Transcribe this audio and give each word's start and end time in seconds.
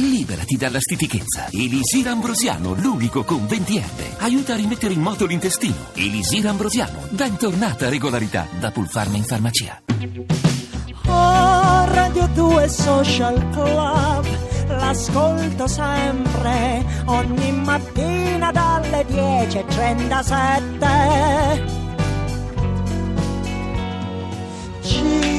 Liberati 0.00 0.56
dalla 0.56 0.80
stitichezza. 0.80 1.48
Elisir 1.50 2.08
Ambrosiano, 2.08 2.72
l'unico 2.72 3.24
con 3.24 3.46
20 3.46 3.76
erbe. 3.76 4.14
Aiuta 4.20 4.54
a 4.54 4.56
rimettere 4.56 4.94
in 4.94 5.02
moto 5.02 5.26
l'intestino. 5.26 5.88
Elisir 5.92 6.46
Ambrosiano, 6.46 7.06
bentornata 7.10 7.90
regolarità 7.90 8.46
da 8.58 8.70
Pulfarma 8.70 9.18
in 9.18 9.24
farmacia. 9.24 9.82
Oh, 11.04 11.84
Radio 11.92 12.26
2 12.26 12.68
Social 12.70 13.50
Club, 13.50 14.26
l'ascolto 14.68 15.66
sempre, 15.66 16.82
ogni 17.04 17.52
mattina 17.52 18.50
dalle 18.50 19.04
10.37. 19.08 21.80
Circa. 24.80 25.31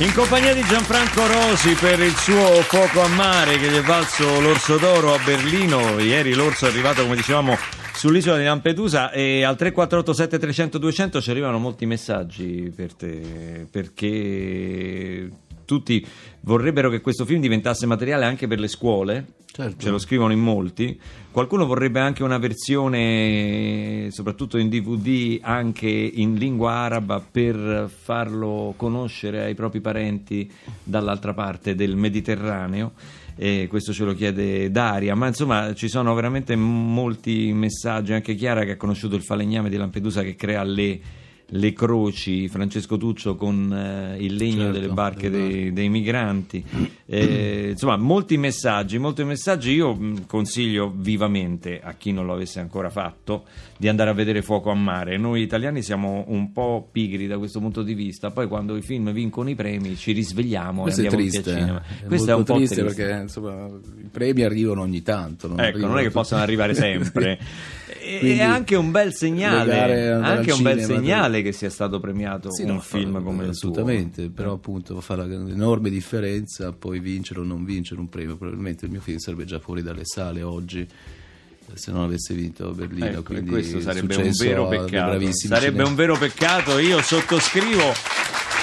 In 0.00 0.14
compagnia 0.14 0.54
di 0.54 0.62
Gianfranco 0.62 1.26
Rosi 1.26 1.74
per 1.74 1.98
il 1.98 2.14
suo 2.14 2.62
fuoco 2.62 3.00
a 3.00 3.08
mare 3.08 3.58
che 3.58 3.68
gli 3.68 3.74
è 3.78 3.82
valso 3.82 4.40
l'orso 4.40 4.76
d'oro 4.76 5.12
a 5.12 5.18
Berlino. 5.24 5.98
Ieri 5.98 6.34
l'orso 6.34 6.66
è 6.66 6.68
arrivato, 6.68 7.02
come 7.02 7.16
dicevamo, 7.16 7.56
sull'isola 7.94 8.36
di 8.36 8.44
Lampedusa 8.44 9.10
e 9.10 9.42
al 9.42 9.56
3487 9.56 10.38
300 10.38 10.78
200 10.78 11.20
ci 11.20 11.30
arrivano 11.30 11.58
molti 11.58 11.84
messaggi 11.84 12.72
per 12.74 12.94
te 12.94 13.66
perché 13.68 15.28
tutti 15.68 16.02
vorrebbero 16.40 16.88
che 16.88 17.02
questo 17.02 17.26
film 17.26 17.42
diventasse 17.42 17.84
materiale 17.84 18.24
anche 18.24 18.46
per 18.46 18.58
le 18.58 18.68
scuole. 18.68 19.26
Certo. 19.52 19.82
Ce 19.82 19.90
lo 19.90 19.98
scrivono 19.98 20.32
in 20.32 20.38
molti. 20.38 20.98
Qualcuno 21.30 21.66
vorrebbe 21.66 22.00
anche 22.00 22.22
una 22.22 22.38
versione, 22.38 24.08
soprattutto 24.10 24.56
in 24.56 24.70
DVD, 24.70 25.40
anche 25.42 25.88
in 25.88 26.36
lingua 26.36 26.72
araba 26.72 27.20
per 27.20 27.90
farlo 27.94 28.72
conoscere 28.76 29.42
ai 29.42 29.54
propri 29.54 29.80
parenti 29.80 30.50
dall'altra 30.82 31.34
parte 31.34 31.74
del 31.74 31.96
Mediterraneo. 31.96 32.92
E 33.36 33.66
questo 33.68 33.92
ce 33.92 34.04
lo 34.04 34.14
chiede 34.14 34.70
Daria, 34.70 35.14
ma 35.14 35.26
insomma 35.26 35.74
ci 35.74 35.88
sono 35.88 36.14
veramente 36.14 36.56
molti 36.56 37.52
messaggi. 37.52 38.12
Anche 38.12 38.34
Chiara, 38.34 38.64
che 38.64 38.72
ha 38.72 38.76
conosciuto 38.76 39.16
il 39.16 39.22
falegname 39.22 39.68
di 39.68 39.76
Lampedusa, 39.76 40.22
che 40.22 40.34
crea 40.34 40.62
le, 40.62 41.00
le 41.52 41.72
croci, 41.72 42.46
Francesco 42.48 42.98
Tuccio 42.98 43.34
con 43.34 43.72
eh, 43.72 44.16
il 44.22 44.34
legno 44.34 44.64
Certo, 44.64 44.72
delle 44.78 44.92
barche 44.92 45.30
delle 45.30 45.48
dei, 45.48 45.72
dei 45.72 45.88
migranti. 45.88 46.62
Eh, 47.06 47.68
insomma, 47.70 47.96
molti 47.96 48.36
messaggi, 48.36 48.98
molti 48.98 49.24
messaggi. 49.24 49.72
Io 49.72 49.94
mh, 49.94 50.26
consiglio 50.26 50.92
vivamente 50.94 51.80
a 51.82 51.94
chi 51.94 52.12
non 52.12 52.26
lo 52.26 52.34
avesse 52.34 52.60
ancora 52.60 52.90
fatto 52.90 53.44
di 53.78 53.88
andare 53.88 54.10
a 54.10 54.12
vedere 54.12 54.42
Fuoco 54.42 54.70
a 54.70 54.74
mare. 54.74 55.16
Noi 55.16 55.40
italiani 55.40 55.80
siamo 55.82 56.24
un 56.28 56.52
po' 56.52 56.86
pigri 56.92 57.26
da 57.26 57.38
questo 57.38 57.60
punto 57.60 57.82
di 57.82 57.94
vista. 57.94 58.30
Poi 58.30 58.46
quando 58.46 58.76
i 58.76 58.82
film 58.82 59.10
vincono 59.12 59.48
i 59.48 59.54
premi 59.54 59.96
ci 59.96 60.12
risvegliamo 60.12 60.82
Questo 60.82 61.00
e 61.00 61.04
è 61.04 61.06
andiamo 61.06 61.30
triste, 61.30 61.42
tutti 61.42 61.54
al 61.56 61.60
cinema. 61.62 61.82
eh. 61.82 62.04
è 62.04 62.06
Questo 62.08 62.26
è 62.26 62.30
un 62.30 62.36
molto 62.36 62.52
po' 62.52 62.58
triste, 62.58 62.82
triste. 62.82 63.02
perché 63.04 63.22
insomma, 63.22 63.66
i 63.66 64.08
premi 64.12 64.42
arrivano 64.42 64.82
ogni 64.82 65.00
tanto. 65.02 65.48
Non 65.48 65.60
Ecco, 65.60 65.78
non 65.78 65.92
è 65.92 65.98
che 65.98 66.02
tutti. 66.08 66.12
possano 66.12 66.42
arrivare 66.42 66.74
sempre. 66.74 67.38
Quindi 68.18 68.38
è 68.38 68.42
anche 68.42 68.74
un 68.76 68.90
bel 68.90 69.14
segnale, 69.14 70.10
anche 70.10 70.52
un 70.52 70.62
bel 70.62 70.80
cinema, 70.80 71.00
segnale 71.00 71.42
che 71.42 71.52
sia 71.52 71.70
stato 71.70 72.00
premiato 72.00 72.52
Sì, 72.52 72.62
un 72.62 72.74
no, 72.74 72.80
film 72.80 73.12
fa- 73.14 73.20
come 73.20 73.36
il 73.38 73.42
tuo. 73.42 73.50
assolutamente, 73.50 74.28
però 74.30 74.52
appunto 74.52 75.00
fa 75.00 75.16
l'enorme 75.24 75.90
differenza 75.90 76.72
poi 76.72 77.00
vincere 77.00 77.40
o 77.40 77.44
non 77.44 77.64
vincere 77.64 78.00
un 78.00 78.08
premio. 78.08 78.36
Probabilmente 78.36 78.84
il 78.86 78.90
mio 78.90 79.00
film 79.00 79.18
sarebbe 79.18 79.44
già 79.44 79.58
fuori 79.58 79.82
dalle 79.82 80.04
sale 80.04 80.42
oggi 80.42 80.80
eh, 80.80 81.76
se 81.76 81.90
non 81.92 82.02
avesse 82.02 82.34
vinto 82.34 82.70
Berlino. 82.72 83.06
Ecco, 83.06 83.22
quindi 83.22 83.50
questo 83.50 83.80
sarebbe 83.80 84.16
un 84.16 84.32
vero 84.38 84.68
peccato. 84.68 85.20
Sarebbe 85.32 85.32
cineasti. 85.32 85.80
un 85.82 85.94
vero 85.94 86.16
peccato. 86.16 86.78
Io 86.78 87.02
sottoscrivo, 87.02 87.92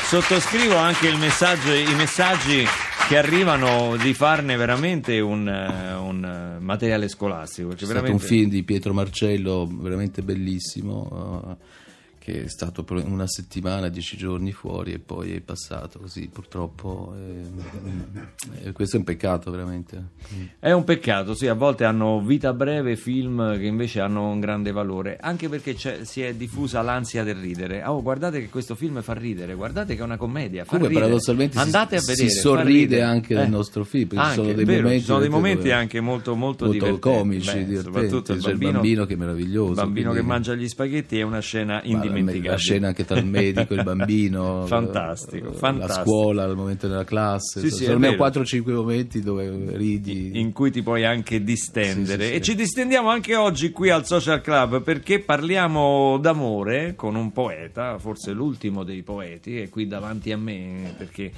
sottoscrivo 0.08 0.76
anche 0.76 1.08
il 1.08 1.18
messaggio, 1.18 1.72
i 1.74 1.94
messaggi 1.96 2.66
che 3.08 3.18
arrivano 3.18 3.96
di 3.98 4.14
farne 4.14 4.56
veramente 4.56 5.20
un, 5.20 5.48
eh, 5.48 5.94
un, 5.94 6.24
eh, 6.26 6.60
materiale 6.60 7.08
scolastico. 7.08 7.70
Perché 7.70 7.86
C'è 7.86 7.92
stato 7.92 8.02
veramente... 8.06 8.34
un 8.34 8.38
film 8.38 8.50
di 8.50 8.64
Pietro 8.64 8.94
Marcello 8.94 9.70
veramente 9.72 10.24
bellissimo 10.24 11.58
eh, 11.60 11.84
che 12.26 12.46
è 12.46 12.48
stato 12.50 12.84
per 12.84 13.06
una 13.06 13.28
settimana, 13.28 13.88
dieci 13.88 14.18
giorni 14.18 14.52
fuori 14.52 14.94
e 14.94 14.98
poi 15.00 15.34
è 15.36 15.42
passato 15.42 16.00
così 16.00 16.28
purtroppo. 16.28 17.14
eh, 17.16 18.68
eh, 18.68 18.72
questo 18.72 18.96
è 18.96 19.00
un 19.00 19.06
peccato 19.06 19.52
veramente. 19.52 20.04
È 20.58 20.72
un 20.72 20.84
peccato, 20.84 21.36
sì, 21.36 21.46
a 21.46 21.54
volte 21.54 21.84
hanno 21.86 22.20
vita 22.22 22.52
breve 22.54 22.96
film 22.96 23.56
che 23.60 23.66
invece 23.66 24.00
hanno 24.00 24.28
un 24.32 24.40
grande 24.40 24.72
valore, 24.72 25.18
anche 25.22 25.50
perché 25.50 25.76
si 26.02 26.22
è 26.22 26.34
diffusa 26.34 26.82
l'ansia 26.82 27.24
del 27.24 27.36
ridere. 27.36 27.84
Oh, 27.86 28.02
guardate 28.02 28.40
che 28.40 28.50
questo 28.50 28.74
film 28.74 29.04
fa 29.04 29.14
ridere, 29.14 29.54
guardate 29.54 29.94
che 29.94 30.02
è 30.02 30.04
una 30.04 30.18
commedia, 30.18 30.64
fa 30.64 30.70
Comunque 30.72 30.88
ridere. 30.90 31.06
paradossalmente 31.06 31.58
si- 31.60 31.64
Andate 31.64 31.96
a 31.98 32.00
si, 32.00 32.12
vedere. 32.12 32.30
fa 32.30 32.40
sorride 32.40 33.02
anche 33.04 33.34
Eh. 33.34 33.38
nel 33.38 33.50
nostro 33.52 33.84
film, 33.84 34.10
Anche, 34.18 34.34
sono 34.34 34.52
dei 34.52 34.64
è 34.64 34.66
vero, 34.66 34.82
momenti, 34.82 35.04
sono 35.06 35.20
dei 35.20 35.30
momenti 35.30 35.70
anche 35.70 36.00
molto, 36.02 36.34
molto, 36.36 36.66
molto 36.66 36.98
comici, 36.98 37.64
Beh, 37.66 37.82
soprattutto 37.84 38.34
il 38.34 38.40
C'è 38.42 38.50
il 38.50 38.58
bambino, 38.58 38.72
bambino 38.72 39.06
che 39.06 39.14
è 39.14 39.18
meraviglioso, 39.18 39.70
il 39.70 39.76
bambino 39.76 40.10
quindi- 40.10 40.28
che 40.28 40.34
mangia 40.34 40.56
gli 40.56 40.68
spaghetti 40.68 41.20
è 41.20 41.22
una 41.22 41.40
scena 41.40 41.74
indimenticabile. 41.84 42.14
La 42.24 42.58
scena 42.58 42.88
anche 42.88 43.06
tra 43.06 43.18
il 43.18 43.26
medico 43.26 43.74
e 43.74 43.78
il 43.78 43.84
bambino, 43.84 44.66
Fantastico, 44.68 45.48
la- 45.50 45.54
fantastico. 45.54 45.98
la 46.00 46.04
scuola, 46.06 46.44
il 46.46 46.56
momento 46.56 46.88
della 46.88 47.04
classe. 47.04 47.60
Sì, 47.62 47.70
sì, 47.70 47.86
almeno 47.86 48.16
vero. 48.18 48.42
4-5 48.44 48.74
momenti 48.74 49.22
dove 49.22 49.76
ridi. 49.76 50.40
in 50.40 50.52
cui 50.52 50.72
ti 50.72 50.82
puoi 50.82 51.04
anche 51.06 51.44
distendere 51.44 52.28
Sì, 52.28 52.34
e 52.34 52.42
ci 52.42 52.56
distendiamo 52.56 53.10
anche 53.10 53.36
oggi 53.36 53.72
qui 53.72 53.90
al 53.90 54.06
Social 54.06 54.42
Club 54.42 54.82
perché 54.82 55.20
parliamo 55.20 56.18
d'amore 56.20 56.94
con 56.96 57.16
un 57.16 57.32
poeta, 57.32 57.98
forse 58.00 58.32
l'ultimo 58.32 58.84
dei 58.84 59.02
poeti, 59.04 59.58
è 59.60 59.70
qui 59.70 59.88
davanti 59.88 60.32
a 60.32 60.38
me 60.38 60.94
perché 60.98 61.32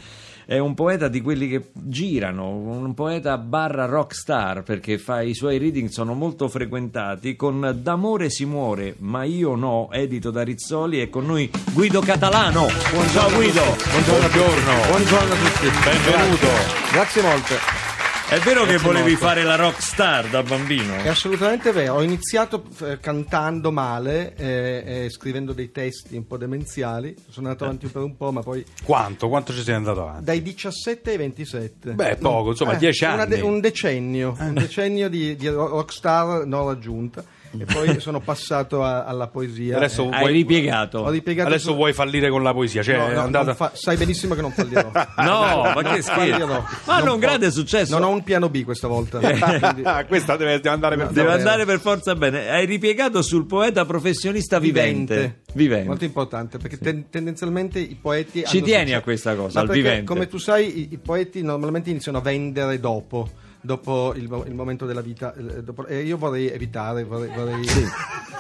è 0.47 0.59
un 0.59 0.75
poeta 0.75 1.09
di 1.09 1.19
quelli 1.19 1.49
che 1.49 1.71
girano, 1.73 2.47
un 2.47 2.93
poeta 2.93 3.37
barra 3.37 3.83
rockstar 3.83 4.63
perché 4.63 4.97
fa, 4.97 5.21
i 5.21 5.33
suoi 5.33 5.57
reading 5.57 5.89
sono 5.89 6.13
molto 6.13 6.47
frequentati 6.47 7.35
con 7.35 7.77
D'amore 7.81 8.29
si 8.29 8.45
muore 8.45 8.95
ma 8.99 9.25
io 9.25 9.55
no, 9.55 9.89
edito 9.91 10.31
da 10.31 10.43
Rizzoli 10.43 11.01
e 11.01 11.09
con 11.09 11.25
noi 11.25 11.51
Guido 11.73 11.99
Catalano. 11.99 12.67
Ciao 13.11 13.29
Guido. 13.35 13.61
Buongiorno. 13.91 14.87
Buongiorno 14.87 15.33
a 15.33 15.37
tutti. 15.37 15.67
Benvenuto. 15.83 16.47
Grazie 16.93 17.21
molte. 17.21 17.86
È 18.29 18.39
vero 18.39 18.65
che 18.65 18.75
volevi 18.75 19.11
molto. 19.11 19.25
fare 19.25 19.43
la 19.43 19.55
rockstar 19.55 20.27
da 20.27 20.43
bambino? 20.43 20.95
È 20.95 21.07
assolutamente 21.07 21.71
vero. 21.71 21.93
Ho 21.93 22.01
iniziato 22.03 22.65
eh, 22.83 22.99
cantando 22.99 23.71
male, 23.71 24.35
eh, 24.35 25.05
eh, 25.05 25.09
scrivendo 25.09 25.53
dei 25.53 25.71
testi 25.71 26.17
un 26.17 26.27
po' 26.27 26.35
demenziali. 26.35 27.15
Sono 27.29 27.47
andato 27.47 27.63
avanti 27.63 27.87
per 27.87 28.01
un 28.01 28.17
po', 28.17 28.33
ma 28.33 28.41
poi 28.41 28.65
Quanto? 28.83 29.29
Quanto 29.29 29.53
ci 29.53 29.63
sei 29.63 29.75
andato 29.75 30.01
avanti? 30.01 30.25
dai 30.25 30.41
17 30.41 31.09
ai 31.11 31.17
27. 31.17 31.93
Beh, 31.93 32.17
poco, 32.17 32.49
insomma, 32.49 32.73
dieci 32.73 33.05
una 33.05 33.21
anni. 33.21 33.39
un 33.39 33.61
decennio, 33.61 34.35
un 34.37 34.55
decennio 34.55 35.07
di, 35.07 35.37
di 35.37 35.47
rockstar 35.47 36.45
non 36.45 36.65
raggiunta. 36.67 37.23
E 37.59 37.65
poi 37.65 37.99
sono 37.99 38.19
passato 38.19 38.83
a- 38.83 39.03
alla 39.05 39.27
poesia. 39.27 39.77
Adesso 39.77 40.03
Eh, 40.03 40.09
Hai 40.11 40.19
vuoi- 40.19 40.31
ripiegato? 40.33 40.99
ho 40.99 41.09
ripiegato 41.09 41.49
Adesso 41.49 41.69
su- 41.71 41.75
vuoi 41.75 41.93
fallire 41.93 42.29
con 42.29 42.43
la 42.43 42.53
poesia? 42.53 42.83
Cioè, 42.83 42.97
No, 42.97 43.07
è 43.07 43.13
no, 43.13 43.21
andata... 43.21 43.53
fa- 43.53 43.71
sai 43.73 43.97
benissimo 43.97 44.35
che 44.35 44.41
non 44.41 44.51
fallirò. 44.51 44.91
No, 45.17 45.71
ma 45.73 45.81
che 45.83 46.01
scherzo. 46.01 46.45
Ma 46.47 46.95
hanno 46.95 47.05
Non 47.05 47.13
un 47.15 47.19
grande 47.19 47.51
successo. 47.51 47.97
Non 47.97 48.07
ho 48.07 48.11
un 48.13 48.23
piano 48.23 48.49
B 48.49 48.63
questa 48.63 48.87
volta. 48.87 49.19
Quindi- 49.19 49.81
Ah, 49.83 50.05
questa 50.05 50.35
deve, 50.37 50.55
deve 50.55 50.69
andare 50.69 50.95
per 50.97 51.05
No, 51.07 51.11
Deve 51.11 51.31
andare 51.31 51.65
per 51.65 51.79
forza 51.79 52.15
bene. 52.15 52.49
Hai 52.49 52.65
ripiegato 52.65 53.21
sul 53.21 53.45
poeta 53.45 53.85
professionista 53.85 54.59
vivente. 54.59 55.41
Vivente. 55.53 55.87
Molto 55.87 56.03
importante 56.05 56.57
perché 56.57 56.77
ten- 56.77 57.09
tendenzialmente 57.09 57.79
i 57.79 57.95
poeti 57.99 58.43
Ci 58.45 58.61
tieni 58.61 58.79
successo. 58.81 58.97
a 58.97 59.01
questa 59.01 59.35
cosa, 59.35 59.59
al 59.59 59.65
perché, 59.67 59.81
vivente. 59.81 60.05
Come 60.05 60.27
tu 60.27 60.37
sai, 60.37 60.79
i, 60.81 60.87
i 60.91 60.97
poeti 60.97 61.41
normalmente 61.41 61.89
iniziano 61.89 62.17
a 62.19 62.21
vendere 62.21 62.79
dopo. 62.79 63.27
Dopo 63.59 64.13
il, 64.15 64.23
il 64.45 64.53
momento 64.53 64.85
della 64.85 65.01
vita, 65.01 65.33
eh, 65.33 65.63
dopo- 65.63 65.85
e 65.87 66.01
io 66.01 66.17
vorrei 66.17 66.49
evitare. 66.51 67.03
Vorrei, 67.03 67.29
vorrei- 67.35 67.55
No, 67.57 67.63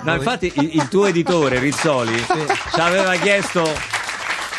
vorrei- 0.03 0.17
infatti 0.17 0.51
il, 0.55 0.75
il 0.75 0.87
tuo 0.89 1.05
editore 1.07 1.59
Rizzoli 1.59 2.15
ci 2.73 2.79
aveva 2.79 3.15
chiesto 3.15 3.63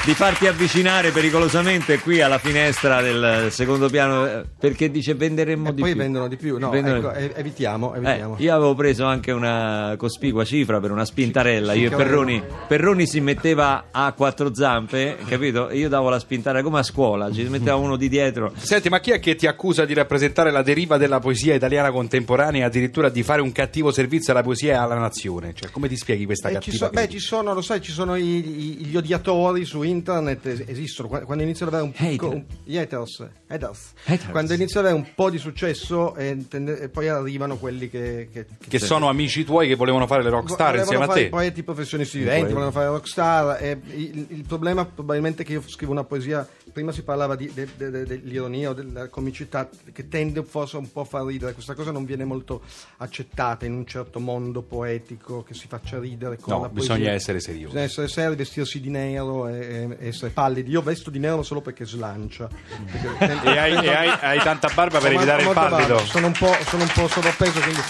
di 0.05 0.15
farti 0.15 0.47
avvicinare 0.47 1.11
pericolosamente 1.11 1.99
qui 1.99 2.23
alla 2.23 2.39
finestra 2.39 3.03
del 3.03 3.49
secondo 3.51 3.91
piano 3.91 4.27
eh, 4.27 4.45
perché 4.59 4.91
dice 4.91 5.15
venderemmo 5.15 5.69
e 5.69 5.75
di 5.75 5.81
poi 5.83 5.91
più. 5.93 6.01
vendono 6.01 6.29
di 6.29 6.37
più. 6.37 6.57
No, 6.59 6.71
Vendono- 6.71 7.13
ecco, 7.13 7.37
evitiamo. 7.39 7.95
Eh, 7.95 7.99
evitiamo. 7.99 8.37
io 8.39 8.55
avevo 8.55 8.75
preso 8.75 9.05
anche 9.05 9.33
una 9.33 9.95
cospicua 9.99 10.45
cifra 10.45 10.81
per 10.81 10.93
una 10.93 11.05
spintarella. 11.05 11.75
Io 11.75 11.91
e 11.91 11.95
Perroni. 11.95 12.43
Perroni 12.67 13.07
si 13.07 13.21
metteva 13.21 13.87
a 13.91 14.13
quattro 14.13 14.55
zampe, 14.55 15.19
capito? 15.27 15.71
Io 15.73 15.89
davo 15.91 16.09
la 16.09 16.19
spintare 16.19 16.63
come 16.63 16.79
a 16.79 16.83
scuola, 16.83 17.31
ci 17.31 17.43
metteva 17.45 17.75
uno 17.77 17.97
di 17.97 18.09
dietro. 18.09 18.53
Senti, 18.57 18.89
ma 18.89 19.01
chi 19.01 19.11
è 19.11 19.19
che 19.21 19.35
ti 19.35 19.47
accusa 19.47 19.85
di 19.85 19.93
rappresentare 19.93 20.51
la 20.51 20.63
deriva 20.63 20.97
della 20.97 21.19
poesia 21.19 21.55
italiana 21.55 21.91
contemporanea 21.91 22.63
e 22.63 22.65
addirittura 22.65 23.11
di 23.11 23.23
fare 23.23 23.43
un 23.43 23.53
cattivo 23.53 23.91
servizio 23.91 24.33
alla 24.33 24.43
poesia 24.43 24.73
e 24.73 24.77
alla 24.77 24.97
nazione? 24.99 25.53
Cioè, 25.55 25.71
come 25.71 25.87
ti 25.89 25.97
spieghi 25.97 26.25
questa 26.25 26.49
Eh, 26.49 26.53
ci, 26.61 26.71
cattiva 26.71 26.87
so- 26.87 26.93
beh, 26.93 27.09
ci 27.11 27.19
sono, 27.19 27.53
lo 27.53 27.61
sai, 27.61 27.83
ci 27.83 27.93
sono 27.93 28.15
i- 28.17 28.25
i- 28.25 28.77
gli 28.87 28.97
odiatori 28.97 29.65
su 29.67 29.83
internet 29.89 30.47
es- 30.47 30.63
esistono. 30.67 31.09
Qua- 31.09 31.21
Quando 31.21 31.43
inizia 31.43 31.67
ad 31.67 31.73
avere 31.75 31.89
un 31.89 31.93
picco, 31.93 32.27
Hater. 32.27 32.39
un- 32.39 32.45
gli 32.65 32.77
haters, 32.77 33.27
haters. 33.49 33.93
Haters. 34.05 34.31
quando 34.31 34.53
inizia 34.55 34.81
ad 34.81 34.87
avere 34.87 35.01
un 35.03 35.11
po' 35.15 35.31
di 35.31 35.39
successo, 35.39 36.15
eh, 36.17 36.45
tende- 36.49 36.79
e 36.81 36.89
poi 36.89 37.09
arrivano 37.09 37.57
quelli 37.57 37.89
che, 37.89 38.29
che, 38.33 38.47
Che 38.67 38.79
sono 38.79 39.09
amici 39.09 39.45
tuoi 39.45 39.67
che 39.69 39.75
volevano 39.75 40.07
fare 40.07 40.23
le 40.23 40.31
rockstar 40.31 40.77
volevano 40.77 40.81
insieme 40.83 41.05
a 41.05 41.15
te. 41.25 41.29
poeti 41.31 41.63
professionisti 41.63 42.19
viventi, 42.19 42.43
volevano 42.53 42.71
fare 42.71 42.87
rockstar. 42.87 43.63
e 43.63 43.79
il, 43.95 44.27
il 44.31 44.45
problema 44.47 44.85
probabilmente 44.85 45.43
è 45.43 45.45
che 45.47 45.53
io 45.53 45.63
scrivo 45.67 45.93
una 45.93 46.05
poesia, 46.05 46.47
prima 46.73 46.93
si 46.93 47.03
parlava 47.03 47.35
di- 47.37 47.51
de- 47.53 47.69
de- 47.77 47.91
de- 47.91 48.05
dell'ironia 48.05 48.71
o 48.71 48.73
della 48.73 49.09
comicità 49.09 49.69
che 49.93 50.09
tende 50.09 50.43
forse 50.45 50.77
un 50.77 50.91
po' 50.93 51.01
a 51.01 51.05
far 51.05 51.25
ridere, 51.25 51.53
questa 51.53 51.75
cosa 51.75 51.91
non 51.91 52.05
viene 52.05 52.25
molto 52.25 52.63
accettata 52.99 53.65
in 53.67 53.73
un 53.73 53.87
certo 53.87 54.21
mondo 54.21 54.63
poetico 54.63 55.43
che 55.43 55.55
si 55.55 55.67
faccia 55.69 55.99
ridere 55.99 56.37
con 56.39 56.53
No, 56.55 56.61
la 56.63 56.69
poesia. 56.69 56.95
bisogna 56.95 57.13
essere 57.15 57.41
seriosi. 57.41 57.67
Bisogna 57.67 57.85
essere 57.85 58.09
seri, 58.09 58.35
vestirsi 58.37 58.81
di 58.81 58.91
nero 58.91 59.49
e, 59.49 59.59
e 59.59 59.78
essere 60.01 60.31
pallidi. 60.31 60.71
Io 60.71 60.83
vesto 60.83 61.11
di 61.11 61.19
nero 61.19 61.43
solo 61.43 61.61
perché 61.61 61.85
slancia. 61.85 62.49
Perché- 62.91 63.07
E 63.49 63.59
hai, 63.59 63.73
e 63.85 63.95
hai- 63.95 64.19
hai 64.21 64.39
tanta 64.41 64.71
barba 64.75 64.99
per 64.99 65.13
evitare 65.13 65.43
il 65.43 65.53
barba, 65.53 65.77
pallido. 65.77 65.99
Sono 66.07 66.27
un 66.27 66.33
po', 66.33 66.57
sono 66.69 66.83
un 66.83 66.91
po' 66.93 67.09
sovrappeso, 67.09 67.61
quindi 67.61 67.81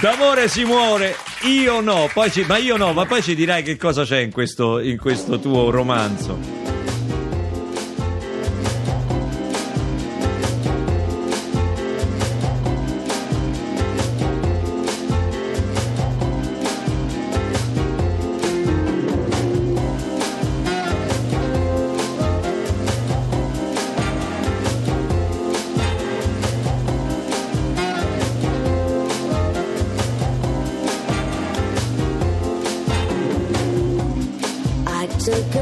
D'amore 0.00 0.48
si 0.48 0.64
muore, 0.64 1.16
io 1.44 1.80
no, 1.80 2.08
poi 2.12 2.30
ci- 2.30 2.44
ma 2.46 2.58
io 2.58 2.76
no, 2.76 2.92
ma 2.92 3.06
poi 3.06 3.22
ci 3.22 3.34
dirai 3.34 3.62
che 3.62 3.76
cosa 3.78 4.04
c'è 4.04 4.18
in 4.18 4.30
questo, 4.30 4.78
in 4.78 4.98
questo 4.98 5.38
tuo 5.40 5.70
romanzo. 5.70 6.65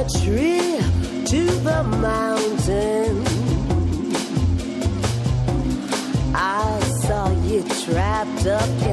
Trip 0.08 0.84
to 1.26 1.44
the 1.62 1.82
mountain. 1.82 3.24
I 6.34 6.80
saw 7.02 7.30
you 7.42 7.62
trapped 7.84 8.46
up 8.46 8.83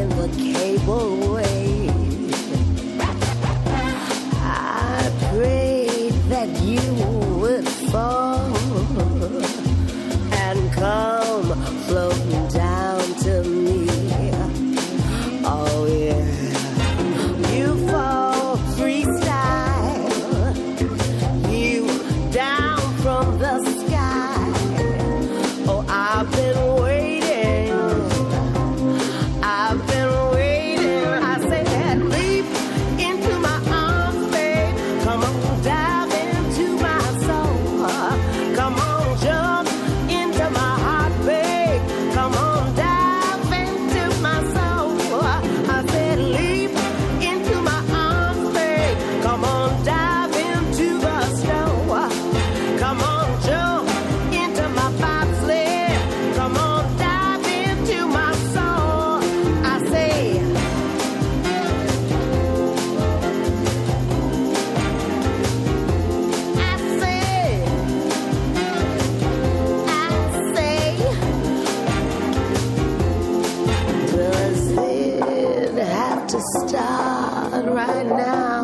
start 77.52 77.66
right 77.66 78.06
now? 78.06 78.64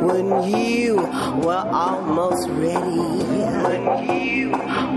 When 0.00 0.28
you 0.48 0.96
were 1.44 1.66
almost 1.72 2.48
ready, 2.48 3.22
when 3.66 3.84
you 4.08 4.50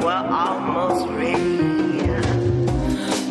were 0.04 0.26
almost 0.46 1.08
ready. 1.10 1.58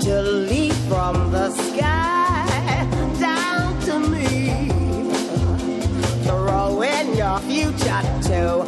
To 0.05 0.23
leap 0.23 0.73
from 0.89 1.31
the 1.31 1.51
sky 1.51 2.87
down 3.21 3.81
to 3.87 3.99
me. 4.11 4.69
Throwing 6.25 7.17
your 7.17 7.39
future 7.41 8.03
to 8.29 8.65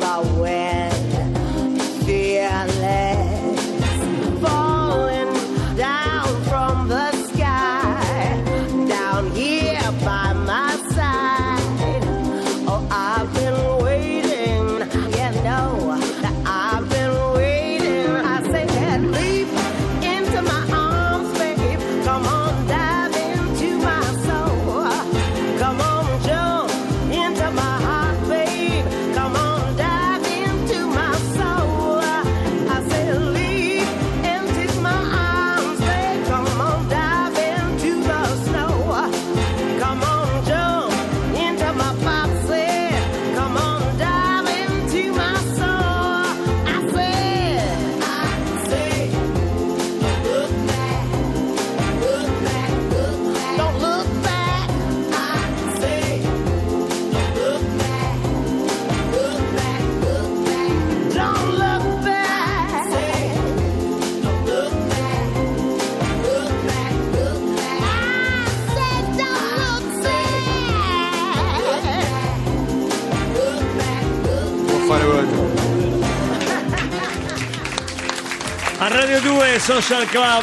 A 78.82 78.88
Radio 78.88 79.20
2 79.20 79.58
Social 79.58 80.06
Club 80.06 80.42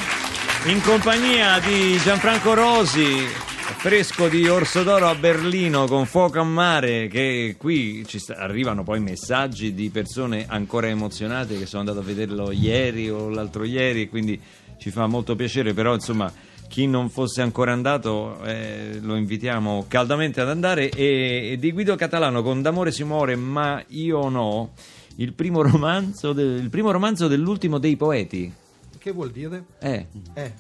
in 0.68 0.80
compagnia 0.84 1.58
di 1.58 1.98
Gianfranco 1.98 2.54
Rosi, 2.54 3.26
fresco 3.26 4.28
di 4.28 4.48
Orso 4.48 4.84
d'Oro 4.84 5.08
a 5.08 5.16
Berlino 5.16 5.88
con 5.88 6.06
fuoco 6.06 6.40
a 6.40 6.44
mare 6.44 7.08
che 7.08 7.56
qui 7.58 8.06
ci 8.06 8.20
sta- 8.20 8.36
arrivano 8.36 8.84
poi 8.84 9.00
messaggi 9.00 9.74
di 9.74 9.90
persone 9.90 10.46
ancora 10.48 10.86
emozionate 10.86 11.58
che 11.58 11.66
sono 11.66 11.82
andate 11.82 11.98
a 11.98 12.04
vederlo 12.04 12.52
ieri 12.52 13.10
o 13.10 13.28
l'altro 13.28 13.64
ieri 13.64 14.08
quindi 14.08 14.40
ci 14.78 14.92
fa 14.92 15.08
molto 15.08 15.36
piacere 15.36 15.74
però 15.74 15.96
insomma 15.96 16.32
chi 16.68 16.86
non 16.86 17.10
fosse 17.10 17.42
ancora 17.42 17.72
andato 17.72 18.40
eh, 18.44 19.00
lo 19.02 19.16
invitiamo 19.16 19.86
caldamente 19.88 20.42
ad 20.42 20.50
andare. 20.50 20.90
E, 20.90 21.54
e 21.54 21.58
di 21.58 21.72
Guido 21.72 21.96
Catalano 21.96 22.44
con 22.44 22.62
D'amore 22.62 22.92
si 22.92 23.04
muore 23.04 23.36
ma 23.36 23.82
io 23.88 24.30
no 24.30 24.74
il 25.18 25.34
primo 25.34 25.62
romanzo, 25.62 26.34
del- 26.34 26.62
il 26.62 26.70
primo 26.70 26.92
romanzo 26.92 27.28
dell'ultimo 27.28 27.78
dei 27.78 27.96
poeti 27.96 28.52
che 28.98 29.12
vuol 29.12 29.32
dire? 29.32 29.64
eh, 29.80 30.08
Eh, 30.34 30.54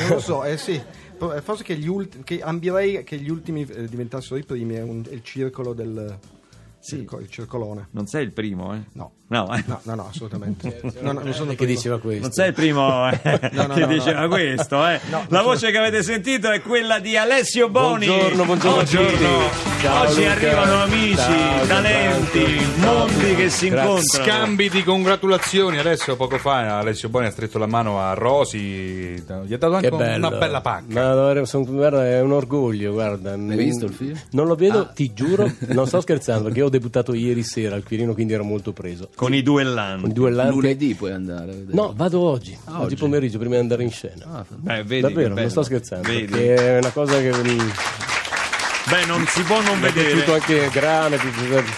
non 0.00 0.08
lo 0.10 0.20
so, 0.20 0.44
eh 0.44 0.56
sì. 0.56 0.80
Forse 1.42 1.62
che, 1.64 1.76
gli 1.76 1.86
ultimi, 1.88 2.22
che 2.24 2.40
ambirei 2.40 3.02
che 3.04 3.16
gli 3.18 3.28
ultimi 3.30 3.62
eh, 3.62 3.86
diventassero 3.86 4.36
i 4.36 4.44
primi, 4.44 4.74
è, 4.74 4.82
un- 4.82 5.04
è 5.08 5.12
il 5.12 5.22
circolo 5.22 5.72
del, 5.74 6.18
il 6.92 7.04
co- 7.04 7.18
il 7.20 7.28
circolone. 7.30 7.88
Non 7.92 8.06
sei 8.06 8.24
il 8.24 8.32
primo, 8.32 8.74
eh? 8.74 8.80
No. 8.92 9.12
No, 9.26 9.52
eh. 9.56 9.64
No, 9.66 9.80
no, 9.84 9.94
no, 9.94 10.08
assolutamente. 10.10 10.80
No, 11.00 11.12
no, 11.12 11.20
non 11.22 11.32
sono 11.32 11.50
che 11.50 11.56
primo. 11.56 11.72
diceva 11.72 11.98
questo. 11.98 12.22
Non 12.22 12.32
sei 12.32 12.48
il 12.48 12.54
primo 12.54 13.08
eh, 13.10 13.20
No, 13.52 13.66
no, 13.66 13.74
che 13.74 13.80
no, 13.80 13.86
diceva 13.86 14.20
no. 14.20 14.28
questo, 14.28 14.86
eh. 14.86 15.00
No, 15.10 15.24
La 15.28 15.42
voce 15.42 15.70
che 15.70 15.78
avete 15.78 16.02
sentito 16.02 16.50
è 16.50 16.60
quella 16.60 16.98
di 16.98 17.16
Alessio 17.16 17.68
Boni. 17.70 18.06
Buongiorno, 18.06 18.44
buongiorno 18.44 18.80
tutti. 18.82 19.80
Ciao, 19.80 20.02
oggi 20.08 20.20
Luca. 20.20 20.30
arrivano 20.32 20.82
amici, 20.82 21.14
Ciao, 21.16 21.66
talenti, 21.66 22.38
Gianfranco. 22.44 22.86
mondi 22.86 23.34
che 23.34 23.50
si 23.50 23.68
Grazie. 23.68 23.90
incontrano. 23.90 24.24
Scambi 24.24 24.70
di 24.70 24.82
congratulazioni. 24.84 25.78
Adesso 25.78 26.16
poco 26.16 26.38
fa 26.38 26.78
Alessio 26.78 27.08
Boni 27.08 27.26
ha 27.26 27.30
stretto 27.30 27.58
la 27.58 27.66
mano 27.66 28.00
a 28.00 28.12
Rosi, 28.14 28.58
gli 28.60 29.24
ha 29.54 29.56
dato 29.58 29.74
anche 29.74 29.88
Che 29.88 29.94
una 29.94 30.30
bella 30.30 30.60
pacca. 30.60 30.84
Ma 30.88 31.12
guarda, 31.14 31.44
son- 31.46 31.64
guarda, 31.64 32.06
è 32.06 32.20
un 32.20 32.32
orgoglio, 32.32 32.92
guarda. 32.92 33.32
Hai 33.32 33.56
visto 33.56 33.86
il 33.86 33.92
film? 33.94 34.18
Non 34.32 34.46
lo 34.46 34.54
vedo, 34.54 34.80
Ah. 34.80 34.86
ti 34.86 35.12
giuro, 35.14 35.50
non 35.68 35.86
sto 35.86 36.00
scherzando, 36.02 36.44
perché 36.44 36.62
ho 36.62 36.68
debuttato 36.78 37.14
ieri 37.14 37.42
sera 37.42 37.74
al 37.74 37.82
Quirino, 37.84 38.14
quindi 38.14 38.32
ero 38.32 38.44
molto 38.44 38.72
preso. 38.72 39.08
Con 39.14 39.34
i 39.34 39.42
duellanti. 39.42 40.00
Con 40.02 40.10
i 40.10 40.12
due 40.12 40.30
lanti. 40.30 40.54
Lunedì 40.54 40.94
puoi 40.94 41.12
andare 41.12 41.50
a 41.50 41.54
vedere. 41.54 41.72
No, 41.74 41.92
vado 41.96 42.20
oggi, 42.20 42.56
Ah, 42.64 42.76
oggi 42.78 42.84
oggi? 42.84 42.94
pomeriggio, 42.96 43.38
prima 43.38 43.54
di 43.54 43.60
andare 43.60 43.82
in 43.82 43.90
scena. 43.90 44.24
Ah, 44.32 44.44
Beh, 44.48 44.82
vedi 44.84 45.00
Davvero, 45.02 45.34
non 45.34 45.50
sto 45.50 45.62
scherzando, 45.62 46.08
Vedi? 46.08 46.38
è 46.38 46.78
una 46.78 46.90
cosa 46.90 47.18
che 47.20 47.30
Beh, 48.86 49.06
non 49.06 49.24
si 49.26 49.42
può 49.44 49.62
non 49.62 49.80
mi 49.80 49.88
è 49.88 49.92
piaciuto 49.92 50.32
vedere. 50.32 50.32
anche 50.32 50.68
Grane, 50.78 51.16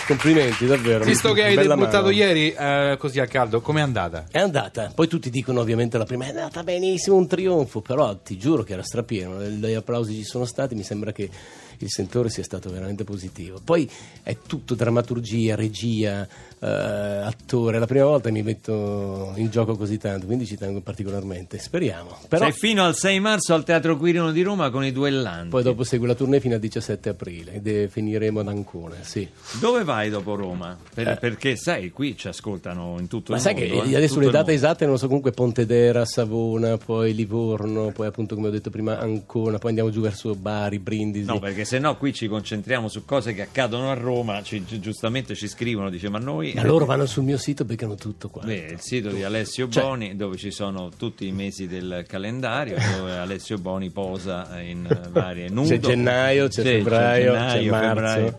complimenti, 0.09 0.67
davvero. 0.67 1.05
Visto 1.05 1.33
che 1.33 1.45
hai 1.45 1.57
debuttato 1.57 2.07
mano. 2.07 2.11
ieri 2.11 2.51
eh, 2.51 2.97
così 2.99 3.21
a 3.21 3.27
caldo, 3.27 3.61
com'è 3.61 3.81
andata? 3.81 4.27
È 4.29 4.41
andata, 4.41 4.91
poi 4.93 5.07
tutti 5.07 5.31
dicono 5.31 5.61
ovviamente 5.61 5.99
la 5.99 6.05
prima 6.05 6.25
è 6.25 6.31
andata 6.31 6.65
benissimo, 6.65 7.15
un 7.15 7.29
trionfo, 7.29 7.81
però 7.81 8.17
ti 8.17 8.37
giuro 8.37 8.65
che 8.65 8.73
era 8.73 8.83
strapieno, 8.83 9.41
gli 9.41 9.73
applausi 9.73 10.15
ci 10.15 10.25
sono 10.25 10.47
stati, 10.47 10.75
mi 10.75 10.83
sembra 10.83 11.13
che 11.13 11.31
il 11.79 11.91
sentore 11.91 12.29
sia 12.29 12.43
stato 12.43 12.71
veramente 12.71 13.05
positivo. 13.05 13.61
Poi 13.63 13.89
è 14.23 14.37
tutto 14.45 14.75
drammaturgia, 14.75 15.55
regia, 15.55 16.27
eh, 16.59 16.67
attore, 16.67 17.77
è 17.77 17.79
la 17.79 17.87
prima 17.87 18.07
volta 18.07 18.29
che 18.29 18.35
mi 18.35 18.43
metto 18.43 19.33
in 19.37 19.49
gioco 19.51 19.77
così 19.77 19.99
tanto, 19.99 20.27
quindi 20.27 20.47
ci 20.47 20.57
tengo 20.57 20.81
particolarmente, 20.81 21.59
speriamo. 21.59 22.19
Però 22.29 22.45
Sei 22.45 22.53
fino 22.53 22.85
al 22.85 22.97
6 22.97 23.21
marzo 23.21 23.55
al 23.55 23.63
Teatro 23.63 23.97
Quirino 23.97 24.33
di 24.33 24.43
Roma 24.43 24.71
con 24.71 24.85
i 24.85 24.91
duellanti. 24.91 25.51
poi 25.51 25.63
dopo 25.63 25.85
segue 25.85 26.07
la 26.07 26.15
tournée 26.15 26.41
fino 26.41 26.55
al 26.55 26.61
17 26.61 26.96
aprile 27.05 27.55
ed 27.55 27.67
eh, 27.67 27.89
finiremo 27.89 28.41
ad 28.41 28.49
Ancona, 28.49 28.97
sì. 29.01 29.29
Dove 29.61 29.85
vai 29.85 30.11
dopo 30.11 30.35
Roma? 30.35 30.77
Per- 30.95 31.19
Perché 31.19 31.57
sai, 31.57 31.91
qui 31.91 32.17
ci 32.17 32.29
ascoltano 32.29 32.97
in 32.99 33.09
tutto 33.09 33.33
Ma 33.33 33.37
il 33.39 33.43
sai 33.43 33.55
mondo. 33.55 33.83
che 33.83 33.91
eh, 33.91 33.97
adesso 33.97 34.15
tutto 34.15 34.27
le 34.27 34.33
date 34.33 34.53
esatte 34.53 34.85
non 34.85 34.95
lo 34.95 34.99
so, 34.99 35.07
comunque 35.07 35.33
Pontedera, 35.33 36.05
Savona, 36.05 36.77
poi 36.77 37.15
Livorno, 37.15 37.91
poi 37.93 38.07
appunto 38.07 38.35
come 38.35 38.49
ho 38.49 38.51
detto 38.51 38.71
prima 38.71 38.99
Ancona, 38.99 39.59
poi 39.59 39.69
andiamo 39.71 39.91
giù 39.91 40.01
verso 40.01 40.35
Bari, 40.35 40.79
Brindisi. 40.79 41.27
No, 41.27 41.39
perché 41.39 41.65
se 41.65 41.79
no 41.79 41.97
qui 41.97 42.13
ci 42.13 42.29
concentriamo 42.29 42.89
su 42.89 43.05
cose 43.05 43.35
che 43.35 43.43
accadono 43.43 43.91
a 43.91 43.95
Roma, 43.95 44.43
ci- 44.43 44.65
gi- 44.65 44.81
giustamente 44.81 45.35
ci 45.35 45.49
scrivono, 45.49 45.91
dice 45.91 46.09
ma 46.09 46.19
noi... 46.19 46.53
Ma 46.55 46.65
loro 46.65 46.85
vanno 46.85 47.07
sul 47.07 47.25
mio 47.25 47.37
sito 47.39 47.65
perché 47.65 47.85
hanno 47.85 47.95
tutto 47.97 48.29
qua. 48.29 48.43
Beh, 48.45 48.69
il 48.73 48.81
sito 48.81 49.09
di 49.11 49.23
Alessio 49.23 49.69
Cioè- 49.69 49.83
Boni 49.83 50.17
dove 50.17 50.37
ci 50.37 50.51
sono 50.51 50.91
tutti 50.97 51.27
i 51.27 51.33
mesi 51.33 51.67
del 51.67 52.05
calendario 52.07 52.77
dove 52.97 53.13
Alessio 53.17 53.59
Boni 53.59 53.91
posa 53.91 54.61
in 54.61 54.87
eh, 54.89 55.09
varie 55.11 55.49
nudo. 55.49 55.69
C'è 55.69 55.79
gennaio, 55.79 56.49
c'è 56.49 56.63
febbraio, 56.91 57.33
c'è 57.33 57.63
marzo. 57.71 57.87
febbraio. 57.89 58.39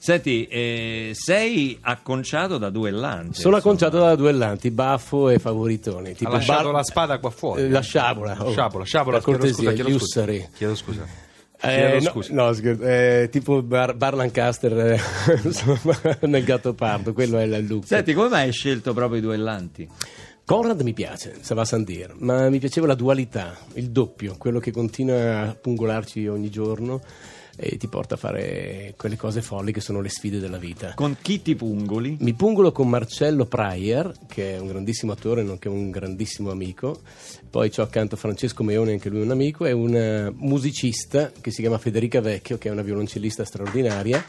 Senti, 0.00 0.46
eh, 0.46 1.10
sei 1.12 1.76
acconciato 1.80 2.56
da 2.56 2.70
duellanti. 2.70 3.34
Sono 3.40 3.56
insomma. 3.56 3.56
acconciato 3.58 3.98
da 3.98 4.14
duellanti, 4.14 4.70
baffo 4.70 5.28
e 5.28 5.38
favoritoni. 5.38 6.10
Ha 6.10 6.14
Tipo 6.14 6.30
lasciato 6.30 6.64
Bar- 6.64 6.72
la 6.74 6.82
spada 6.84 7.18
qua 7.18 7.30
fuori. 7.30 7.62
eh, 7.62 7.68
la 7.68 7.80
sciabola. 7.80 8.36
oh. 8.44 8.50
Sciabola, 8.52 8.84
sciabola, 8.84 9.20
chiedo 9.20 9.46
scusa, 9.48 9.72
chiedo 9.72 9.98
scusa. 9.98 10.24
Chiedo 10.54 10.74
scusa. 10.76 11.06
Eh, 11.60 11.98
no, 12.00 12.10
scusa. 12.10 12.32
no, 12.32 12.50
eh, 12.86 13.28
tipo 13.32 13.60
Bar- 13.62 13.96
Barlancaster 13.96 14.78
eh, 14.92 15.00
insomma, 15.42 15.98
nel 16.20 16.44
gatto 16.44 16.72
pardo, 16.74 17.12
quello 17.12 17.36
è 17.38 17.42
il 17.42 17.66
look. 17.66 17.84
Senti, 17.84 18.14
come 18.14 18.28
mai 18.28 18.46
hai 18.46 18.52
scelto 18.52 18.94
proprio 18.94 19.18
i 19.18 19.22
duellanti? 19.22 19.88
Conrad 20.44 20.80
mi 20.82 20.94
piace, 20.94 21.34
se 21.40 21.54
va 21.56 21.62
a 21.62 21.64
Sandir, 21.64 22.14
ma 22.20 22.48
mi 22.48 22.60
piaceva 22.60 22.86
la 22.86 22.94
dualità, 22.94 23.54
il 23.74 23.90
doppio, 23.90 24.36
quello 24.38 24.60
che 24.60 24.70
continua 24.70 25.40
a 25.48 25.54
pungolarci 25.60 26.26
ogni 26.28 26.48
giorno 26.48 27.00
e 27.60 27.76
ti 27.76 27.88
porta 27.88 28.14
a 28.14 28.16
fare 28.16 28.94
quelle 28.96 29.16
cose 29.16 29.42
folli 29.42 29.72
che 29.72 29.80
sono 29.80 30.00
le 30.00 30.08
sfide 30.08 30.38
della 30.38 30.58
vita. 30.58 30.92
Con 30.94 31.16
chi 31.20 31.42
ti 31.42 31.56
pungoli? 31.56 32.16
Mi 32.20 32.32
pungolo 32.32 32.70
con 32.70 32.88
Marcello 32.88 33.46
Pryor, 33.46 34.14
che 34.28 34.54
è 34.54 34.58
un 34.60 34.68
grandissimo 34.68 35.10
attore, 35.10 35.42
nonché 35.42 35.68
un 35.68 35.90
grandissimo 35.90 36.52
amico. 36.52 37.00
Poi 37.50 37.68
c'ho 37.70 37.82
accanto 37.82 38.14
Francesco 38.14 38.62
Meone, 38.62 38.92
anche 38.92 39.08
lui 39.08 39.22
un 39.22 39.32
amico, 39.32 39.66
e 39.66 39.72
una 39.72 40.30
musicista 40.32 41.32
che 41.40 41.50
si 41.50 41.60
chiama 41.60 41.78
Federica 41.78 42.20
Vecchio, 42.20 42.58
che 42.58 42.68
è 42.68 42.70
una 42.72 42.82
violoncellista 42.82 43.44
straordinaria. 43.44 44.24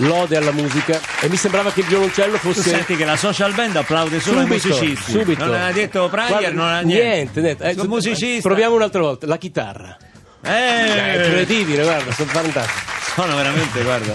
Lode 0.00 0.36
alla 0.36 0.52
musica 0.52 1.00
e 1.22 1.28
mi 1.30 1.36
sembrava 1.36 1.70
che 1.72 1.80
il 1.80 1.86
violoncello 1.86 2.32
Tu 2.36 2.52
fosse 2.52 2.68
senti 2.68 2.96
che 2.96 3.06
la 3.06 3.16
social 3.16 3.54
band 3.54 3.76
applaude 3.76 4.20
solo 4.20 4.40
ai 4.40 4.46
subito, 4.60 4.68
musicisti. 4.68 5.10
subito. 5.12 5.44
Non 5.46 5.54
ha 5.54 5.72
detto 5.72 6.08
Pryor, 6.10 6.52
non 6.52 6.66
ha 6.66 6.80
niente. 6.80 7.40
niente, 7.40 7.40
niente. 7.40 7.82
Eh, 7.82 7.86
musicista. 7.86 8.46
Proviamo 8.46 8.74
un'altra 8.74 9.00
volta, 9.00 9.26
la 9.26 9.38
chitarra. 9.38 9.96
Eh, 10.42 10.48
È 10.50 11.24
incredibile, 11.26 11.82
guarda, 11.82 12.12
sono 12.12 12.30
fantastici. 12.30 12.84
sono 13.14 13.34
veramente, 13.36 13.82
guarda, 13.82 14.14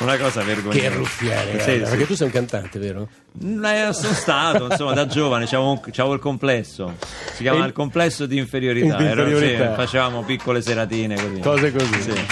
una 0.00 0.16
cosa 0.16 0.42
vergognosa. 0.42 0.78
Che 0.80 0.88
ruffiare, 0.88 1.52
guarda, 1.52 1.72
sì. 1.72 1.78
perché 1.78 2.06
tu 2.06 2.14
sei 2.14 2.26
un 2.26 2.32
cantante, 2.32 2.78
vero? 2.78 3.08
Eh, 3.40 3.92
sono 3.92 4.12
stato, 4.14 4.66
insomma, 4.70 4.92
da 4.94 5.06
giovane, 5.06 5.46
c'avevo 5.46 6.14
il 6.14 6.20
complesso. 6.20 6.94
Si 7.34 7.42
chiama 7.42 7.64
E- 7.64 7.66
il 7.68 7.72
complesso 7.72 8.26
di 8.26 8.38
inferiorità. 8.38 8.96
Di 8.96 9.04
Ero- 9.04 9.24
sì, 9.26 9.30
inferiorità. 9.32 9.74
facevamo 9.74 10.22
piccole 10.24 10.62
seratine 10.62 11.14
così. 11.14 11.40
Cose 11.40 11.72
così. 11.72 12.02
Sì. 12.02 12.26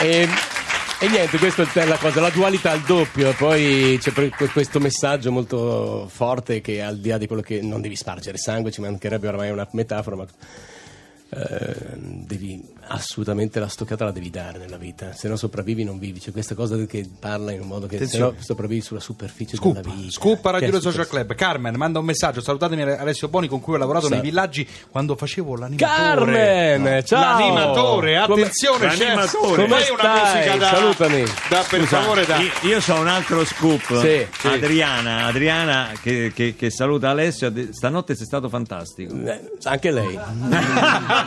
E, 0.00 0.28
e 1.00 1.08
niente, 1.08 1.36
questa 1.38 1.66
è 1.70 1.84
la 1.84 1.96
cosa, 1.96 2.20
la 2.20 2.30
dualità 2.30 2.70
al 2.70 2.80
doppio, 2.80 3.32
poi 3.32 3.98
c'è 4.00 4.12
questo 4.52 4.80
messaggio 4.80 5.30
molto 5.30 6.08
forte 6.10 6.60
che 6.62 6.80
al 6.80 6.96
di 6.98 7.10
là 7.10 7.18
di 7.18 7.26
quello 7.26 7.42
che 7.42 7.60
non 7.60 7.80
devi 7.82 7.96
spargere 7.96 8.38
sangue, 8.38 8.70
ci 8.70 8.80
mancherebbe 8.80 9.28
ormai 9.28 9.50
una 9.50 9.66
metafora, 9.72 10.16
ma 10.16 10.24
devi 12.26 12.62
assolutamente 12.86 13.58
la 13.60 13.68
stoccata 13.68 14.04
la 14.04 14.10
devi 14.12 14.30
dare 14.30 14.58
nella 14.58 14.76
vita, 14.76 15.12
se 15.12 15.28
no 15.28 15.36
sopravvivi 15.36 15.84
non 15.84 15.98
vivi, 15.98 16.20
c'è 16.20 16.32
questa 16.32 16.54
cosa 16.54 16.76
che 16.84 17.08
parla 17.18 17.52
in 17.52 17.60
un 17.60 17.66
modo 17.66 17.86
che 17.86 18.04
se 18.06 18.18
no 18.18 18.34
sopravvivi 18.38 18.80
sulla 18.80 19.00
superficie 19.00 19.56
Scoop, 19.56 19.80
della 19.80 19.94
vita. 19.94 20.10
scoop 20.10 20.44
a 20.46 20.50
Radio 20.52 20.72
Social 20.72 20.92
successo? 20.92 21.08
Club. 21.08 21.34
Carmen 21.34 21.74
manda 21.76 21.98
un 21.98 22.04
messaggio. 22.04 22.40
Salutatemi 22.40 22.82
Alessio 22.82 23.28
Boni 23.28 23.48
con 23.48 23.60
cui 23.60 23.74
ho 23.74 23.78
lavorato 23.78 24.06
Sa- 24.08 24.14
nei 24.14 24.22
villaggi 24.22 24.66
quando 24.90 25.16
facevo 25.16 25.56
l'animatore. 25.56 26.32
Carmen, 26.34 27.04
ciao! 27.04 27.20
L'animatore, 27.38 28.22
Come- 28.26 28.40
attenzione, 28.42 28.88
chef. 28.88 28.98
L'animatore. 28.98 29.66
Fai 29.68 29.86
Come 29.86 30.00
una 30.00 30.02
stai? 30.02 30.34
musica 30.34 30.56
da 30.56 30.68
Salutami. 30.74 31.22
da 31.48 31.64
per 31.68 31.80
Scusa, 31.80 32.00
favore 32.00 32.26
da 32.26 32.36
Io, 32.38 32.50
io 32.62 32.78
ho 32.86 33.00
un 33.00 33.08
altro 33.08 33.44
scoop. 33.44 34.00
Sì, 34.00 34.26
sì. 34.38 34.46
Adriana, 34.46 35.26
Adriana 35.26 35.90
che, 36.00 36.32
che- 36.34 36.54
che 36.56 36.70
saluta 36.70 37.10
Alessio. 37.10 37.52
Stanotte 37.70 38.14
sei 38.14 38.26
stato 38.26 38.48
fantastico. 38.48 39.14
Eh, 39.24 39.40
Anche 39.64 39.90
lei. 39.90 40.18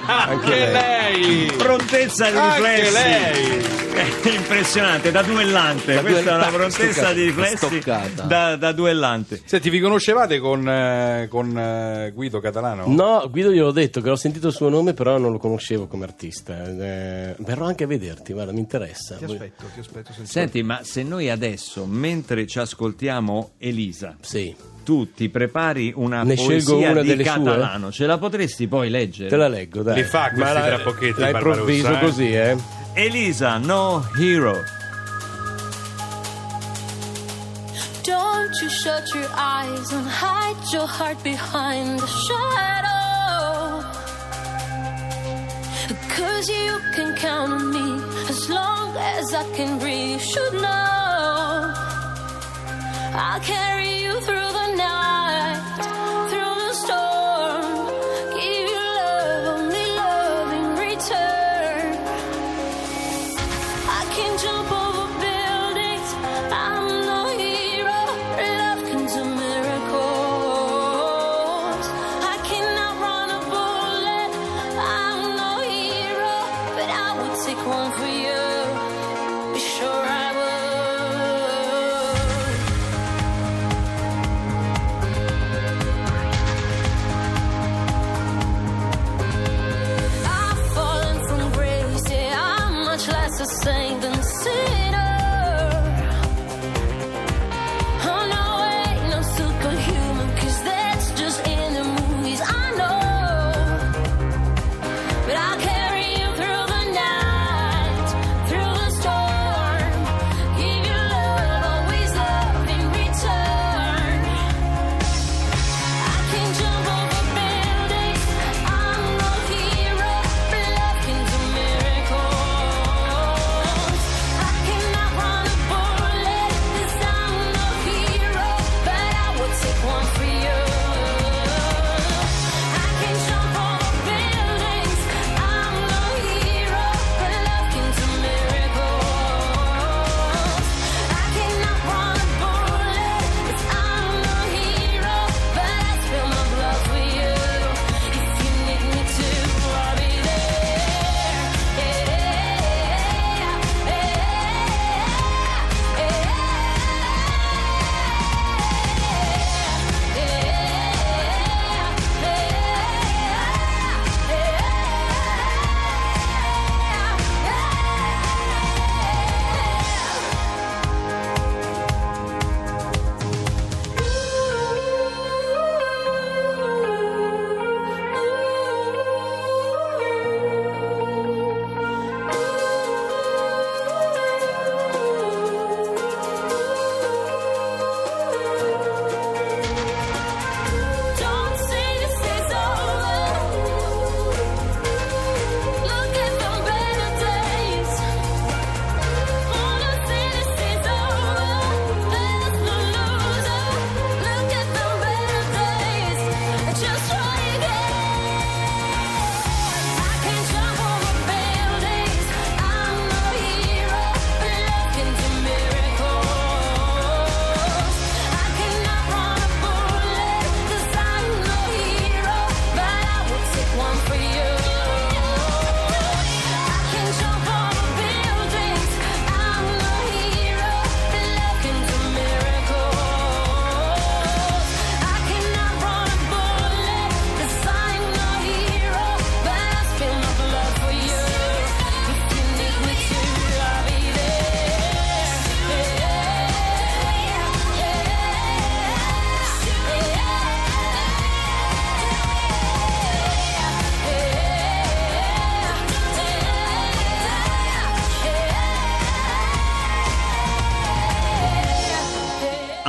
anche 0.08 0.72
lei. 0.72 1.47
Prontezza 1.56 2.30
di 2.30 2.38
Anche 2.38 2.60
riflessi. 2.82 2.94
lei. 2.94 3.75
È 3.98 4.30
impressionante, 4.30 5.10
da 5.10 5.22
duellante. 5.24 5.94
Da 5.96 6.01
Questa 6.01 6.20
è 6.20 6.22
una 6.36 6.50
duellante, 6.50 6.58
prontezza 6.58 6.92
stoccata, 6.92 7.13
di 7.13 7.24
riflessi 7.24 7.56
stoccata. 7.58 8.24
da, 8.24 8.56
da 8.56 8.72
duellante. 8.72 9.42
Senti, 9.46 9.70
vi 9.72 9.80
conoscevate 9.80 10.38
con, 10.39 10.68
eh, 10.70 11.27
con 11.30 11.58
eh, 11.58 12.12
Guido 12.13 12.39
Catalano? 12.39 12.86
No, 12.88 13.27
Guido 13.32 13.51
gliel'ho 13.51 13.72
detto 13.72 14.01
che 14.01 14.10
ho 14.12 14.16
sentito 14.16 14.48
il 14.48 14.54
suo 14.54 14.70
nome, 14.70 14.94
però 14.94 15.18
non 15.18 15.32
lo 15.32 15.39
conoscevo 15.39 15.88
come 15.88 16.04
artista. 16.04 16.63
Eh, 16.63 17.36
verrò 17.39 17.66
anche 17.66 17.86
a 17.86 17.88
vederti, 17.88 18.34
guarda, 18.34 18.51
mi 18.51 18.60
interessa. 18.60 19.16
Ti 19.16 19.24
aspetto, 19.24 19.63
ti 19.74 19.80
aspetto. 19.80 20.12
senti. 20.13 20.30
Senti, 20.32 20.63
ma 20.63 20.82
se 20.84 21.01
noi 21.04 21.30
adesso, 21.32 21.86
mentre 21.86 22.46
ci 22.46 22.60
ascoltiamo 22.60 23.51
Elisa, 23.58 24.16
Sì, 24.22 24.56
tu 24.88 25.12
ti 25.12 25.27
prepari 25.27 25.91
una 25.98 26.24
Ne 26.24 26.36
poesia 26.36 26.60
scelgo 26.62 26.77
una 26.91 27.01
di 27.01 27.10
delle 27.10 27.24
sue? 27.25 27.34
catalano, 27.34 27.91
ce 27.91 28.06
la 28.06 28.17
potresti 28.17 28.67
poi 28.70 28.89
leggere? 28.89 29.27
te 29.27 29.36
la 29.36 29.50
leggo, 29.50 29.82
dai. 29.84 29.96
Li 29.96 30.03
fa 30.03 30.29
questi 30.34 30.53
la- 30.53 30.62
tra 30.65 30.79
pochetti, 30.79 31.20
La 31.20 31.29
improvviso 31.32 31.91
eh? 31.91 32.00
così, 32.00 32.34
eh. 32.34 32.56
Elisa, 32.94 33.58
no 33.58 34.08
hero. 34.17 34.63
Don't 38.03 38.53
you 38.62 38.70
shut 38.70 39.13
your 39.13 39.27
eyes 39.36 39.91
and 39.91 40.08
hide 40.08 40.56
your 40.72 40.88
heart 40.88 41.22
behind 41.22 42.00
the 42.00 42.08
shadow. 42.08 43.84
Cause 46.15 46.48
you 46.50 46.79
can 46.96 47.13
count 47.17 47.51
on 47.51 47.72
me 47.72 48.01
as 48.29 48.50
long 48.50 48.96
as 48.98 49.34
I 49.34 49.44
can 49.56 49.77
breathe. 49.79 50.13
You 50.13 50.20
should 50.20 50.53
know 50.53 51.74
I'll 53.20 53.41
carry 53.41 54.01
you 54.03 54.13
through 54.22 54.47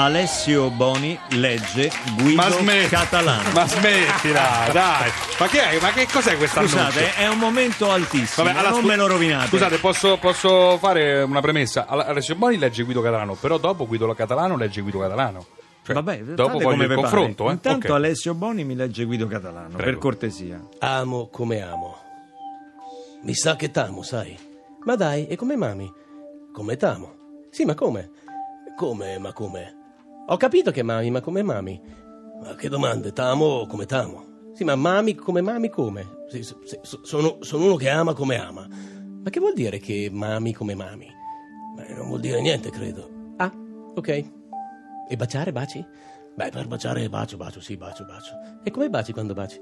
Alessio 0.09 0.71
Boni 0.71 1.19
legge 1.33 1.91
Guido 2.17 2.41
Ma 2.41 2.49
smetti, 2.51 2.89
Catalano. 2.89 3.51
ma 3.53 3.67
smettila, 3.69 4.69
dai. 4.73 5.11
Ma 5.39 5.47
che, 5.49 5.69
è? 5.69 5.81
ma 5.83 5.91
che 5.91 6.07
cos'è 6.11 6.39
questa 6.39 6.63
Scusate, 6.63 7.15
è 7.15 7.29
un 7.29 7.37
momento 7.37 7.91
altissimo, 7.91 8.47
Vabbè, 8.47 8.57
allora, 8.59 8.71
non 8.71 8.79
scu- 8.79 8.89
me 8.89 8.97
lo 8.97 9.07
rovinate. 9.07 9.49
Scusate, 9.49 9.77
posso, 9.77 10.17
posso 10.17 10.79
fare 10.79 11.21
una 11.21 11.43
premessa? 11.43 11.85
Alessio 11.87 12.37
Boni 12.37 12.57
legge 12.57 12.85
Guido 12.85 13.03
Catalano, 13.03 13.35
però 13.35 13.59
dopo 13.59 13.87
Guido 13.87 14.11
Catalano 14.15 14.57
legge 14.57 14.81
Guido 14.81 14.99
Catalano. 14.99 15.45
Cioè, 15.85 15.95
Vabbè, 15.95 16.19
dopo 16.23 16.53
voglio 16.53 16.69
come 16.71 16.83
il 16.85 16.89
pare. 16.89 17.01
confronto. 17.03 17.49
Eh? 17.51 17.53
Intanto 17.53 17.87
Ok. 17.89 17.93
Alessio 17.93 18.33
Boni 18.33 18.65
mi 18.65 18.75
legge 18.77 19.05
Guido 19.05 19.27
Catalano, 19.27 19.69
Prego. 19.77 19.83
per 19.85 19.99
cortesia. 19.99 20.59
Amo 20.79 21.29
come 21.29 21.61
amo. 21.61 21.97
Mi 23.25 23.35
sa 23.35 23.57
che 23.57 23.71
t'amo, 23.71 24.01
sai? 24.03 24.35
Ma 24.85 24.97
dai, 24.97 25.27
e 25.27 25.37
come 25.37 25.55
mami? 25.55 25.93
Come 26.51 26.77
t'amo? 26.79 27.15
Sì, 27.51 27.67
ma 27.67 27.75
come? 27.75 28.11
Come, 28.75 29.19
ma 29.19 29.35
come? 29.35 29.75
Ho 30.31 30.37
capito 30.37 30.71
che 30.71 30.83
mami, 30.83 31.11
ma 31.11 31.21
come 31.21 31.43
mami? 31.43 31.81
Ma 32.43 32.55
che 32.55 32.69
domande, 32.69 33.13
t'amo 33.13 33.67
come 33.67 33.87
t'amo? 33.87 34.51
Sì, 34.53 34.63
ma 34.65 34.75
mami 34.77 35.15
come 35.15 35.41
mami 35.41 35.69
come? 35.71 36.25
Sì, 36.29 36.43
sì, 36.43 36.55
so- 36.83 37.01
sono, 37.03 37.39
sono 37.41 37.65
uno 37.65 37.77
che 37.77 37.89
ama 37.89 38.13
come 38.13 38.37
ama. 38.37 38.67
Ma 39.23 39.31
che 39.31 39.41
vuol 39.41 39.55
dire 39.55 39.79
che 39.79 40.11
mami 40.13 40.53
come 40.53 40.75
mami? 40.75 41.07
Beh, 41.77 41.95
non 41.95 42.09
vuol 42.09 42.21
dire 42.21 42.41
niente, 42.41 42.71
credo. 42.71 43.09
Ah, 43.37 43.51
ok. 43.95 44.09
E 45.09 45.17
baciare, 45.17 45.53
baci? 45.53 45.85
Beh, 46.35 46.51
per 46.51 46.67
baciare 46.67 47.09
bacio, 47.09 47.37
bacio, 47.37 47.61
sì, 47.61 47.77
bacio, 47.77 48.05
bacio. 48.05 48.33
E 48.63 48.71
come 48.71 48.91
baci 48.91 49.13
quando 49.13 49.33
baci? 49.33 49.59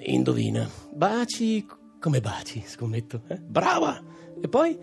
Indovina. 0.00 0.68
Baci 0.92 1.64
come 2.00 2.20
baci, 2.20 2.62
scommetto. 2.66 3.22
eh? 3.28 3.38
Brava! 3.38 4.02
E 4.40 4.48
poi? 4.48 4.76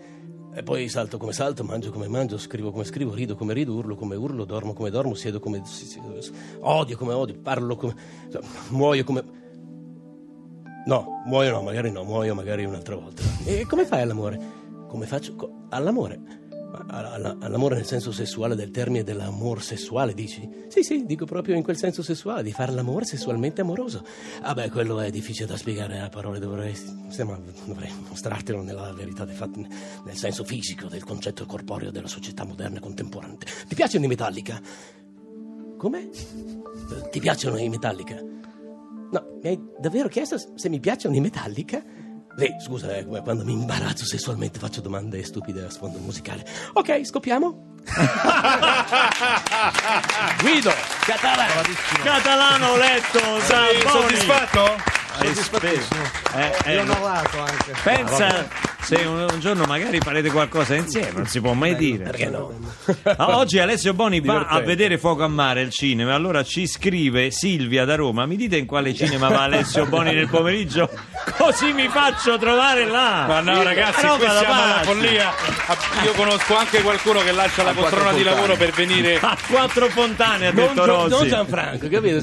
E 0.54 0.62
poi 0.62 0.88
salto 0.88 1.16
come 1.16 1.32
salto, 1.32 1.64
mangio 1.64 1.90
come 1.90 2.08
mangio, 2.08 2.36
scrivo 2.36 2.70
come 2.70 2.84
scrivo, 2.84 3.14
rido 3.14 3.36
come 3.36 3.54
rido, 3.54 3.72
urlo 3.74 3.94
come 3.94 4.16
urlo, 4.16 4.44
dormo 4.44 4.74
come 4.74 4.90
dormo, 4.90 5.14
siedo 5.14 5.40
come... 5.40 5.62
odio 6.60 6.96
come 6.96 7.12
odio, 7.14 7.38
parlo 7.40 7.74
come... 7.76 7.94
muoio 8.68 9.02
come... 9.02 9.24
No, 10.84 11.22
muoio 11.24 11.52
no, 11.52 11.62
magari 11.62 11.90
no, 11.90 12.04
muoio 12.04 12.34
magari 12.34 12.64
un'altra 12.66 12.96
volta. 12.96 13.22
E 13.44 13.64
come 13.66 13.86
fai 13.86 14.02
all'amore? 14.02 14.38
Come 14.88 15.06
faccio? 15.06 15.36
co- 15.36 15.66
all'amore? 15.70 16.41
All'amore 16.72 17.74
nel 17.74 17.84
senso 17.84 18.12
sessuale 18.12 18.54
del 18.54 18.70
termine 18.70 19.04
dell'amor 19.04 19.62
sessuale, 19.62 20.14
dici? 20.14 20.48
Sì, 20.68 20.82
sì, 20.82 21.04
dico 21.04 21.26
proprio 21.26 21.54
in 21.54 21.62
quel 21.62 21.76
senso 21.76 22.02
sessuale, 22.02 22.42
di 22.42 22.52
fare 22.52 22.72
l'amore 22.72 23.04
sessualmente 23.04 23.60
amoroso. 23.60 24.02
Ah 24.40 24.54
beh, 24.54 24.70
quello 24.70 24.98
è 25.00 25.10
difficile 25.10 25.46
da 25.46 25.58
spiegare 25.58 26.00
a 26.00 26.08
parole, 26.08 26.38
dovrei, 26.38 26.74
sembra, 27.08 27.38
dovrei 27.66 27.90
mostrartelo 28.08 28.62
nella 28.62 28.90
verità 28.92 29.26
dei 29.26 29.34
fatti, 29.34 29.66
nel 30.04 30.16
senso 30.16 30.44
fisico 30.44 30.88
del 30.88 31.04
concetto 31.04 31.44
corporeo 31.44 31.90
della 31.90 32.08
società 32.08 32.44
moderna 32.44 32.78
e 32.78 32.80
contemporanea. 32.80 33.38
Ti 33.68 33.74
piacciono 33.74 34.06
i 34.06 34.08
Metallica? 34.08 34.60
Come? 35.76 36.08
Ti 37.10 37.20
piacciono 37.20 37.58
i 37.58 37.68
Metallica? 37.68 38.14
No, 38.14 39.38
mi 39.42 39.48
hai 39.48 39.60
davvero 39.78 40.08
chiesto 40.08 40.38
se 40.54 40.68
mi 40.70 40.80
piacciono 40.80 41.14
i 41.16 41.20
Metallica? 41.20 41.84
Sì, 42.36 42.54
scusa, 42.64 42.96
è 42.96 43.04
come 43.04 43.20
quando 43.22 43.44
mi 43.44 43.52
imbarazzo 43.52 44.04
sessualmente 44.06 44.58
faccio 44.58 44.80
domande 44.80 45.22
stupide 45.22 45.64
a 45.66 45.70
sfondo 45.70 45.98
musicale. 45.98 46.44
Ok, 46.72 47.04
scoppiamo? 47.04 47.70
Guido, 50.40 50.72
Catalano. 51.04 51.62
Catalano 52.02 52.66
ho 52.68 52.76
letto, 52.76 53.40
Sei 53.40 53.82
Boni. 53.82 53.90
soddisfatto? 53.90 54.76
Eh, 56.34 56.56
eh, 56.64 56.74
Io 56.74 56.80
ho 56.80 56.84
lavorato 56.84 57.38
anche. 57.40 57.72
pensa 57.84 58.48
se 58.82 58.96
un, 59.06 59.26
un 59.32 59.40
giorno 59.40 59.64
magari 59.64 59.98
farete 60.00 60.30
qualcosa 60.30 60.74
insieme, 60.74 61.10
non 61.14 61.26
si 61.26 61.40
può 61.40 61.52
mai 61.52 61.76
dire. 61.76 62.04
Perché 62.04 62.28
no? 62.28 62.52
Ah, 63.04 63.38
oggi 63.38 63.58
Alessio 63.58 63.94
Boni 63.94 64.20
va 64.20 64.46
a 64.46 64.60
vedere 64.60 64.98
Fuoco 64.98 65.22
a 65.22 65.28
Mare 65.28 65.62
il 65.62 65.70
cinema, 65.70 66.14
allora 66.14 66.42
ci 66.42 66.66
scrive 66.66 67.30
Silvia 67.30 67.84
da 67.84 67.94
Roma, 67.94 68.26
mi 68.26 68.36
dite 68.36 68.56
in 68.56 68.66
quale 68.66 68.92
cinema 68.94 69.28
va 69.28 69.42
Alessio 69.44 69.86
Boni 69.86 70.12
nel 70.14 70.28
pomeriggio? 70.28 70.88
Così 71.36 71.72
mi 71.72 71.88
faccio 71.88 72.36
trovare 72.38 72.86
là! 72.86 73.24
Ma 73.28 73.40
no, 73.40 73.62
ragazzi, 73.62 74.06
qui 74.06 74.18
siamo 74.18 74.52
alla 74.62 74.80
follia. 74.82 75.28
Ah, 75.66 75.76
Io 76.04 76.12
conosco 76.12 76.56
anche 76.56 76.82
qualcuno 76.82 77.20
che 77.20 77.32
lascia 77.32 77.62
la 77.62 77.72
poltrona 77.72 78.12
di 78.12 78.22
lavoro 78.22 78.56
per 78.56 78.70
venire. 78.72 79.18
A 79.22 79.36
quattro 79.48 79.88
fontane 79.88 80.48
ha 80.48 80.52
Non, 80.52 80.66
detto 80.66 80.84
non 80.84 81.08
Rossi. 81.08 81.28
Gianfranco, 81.28 81.88
capito? 81.88 82.20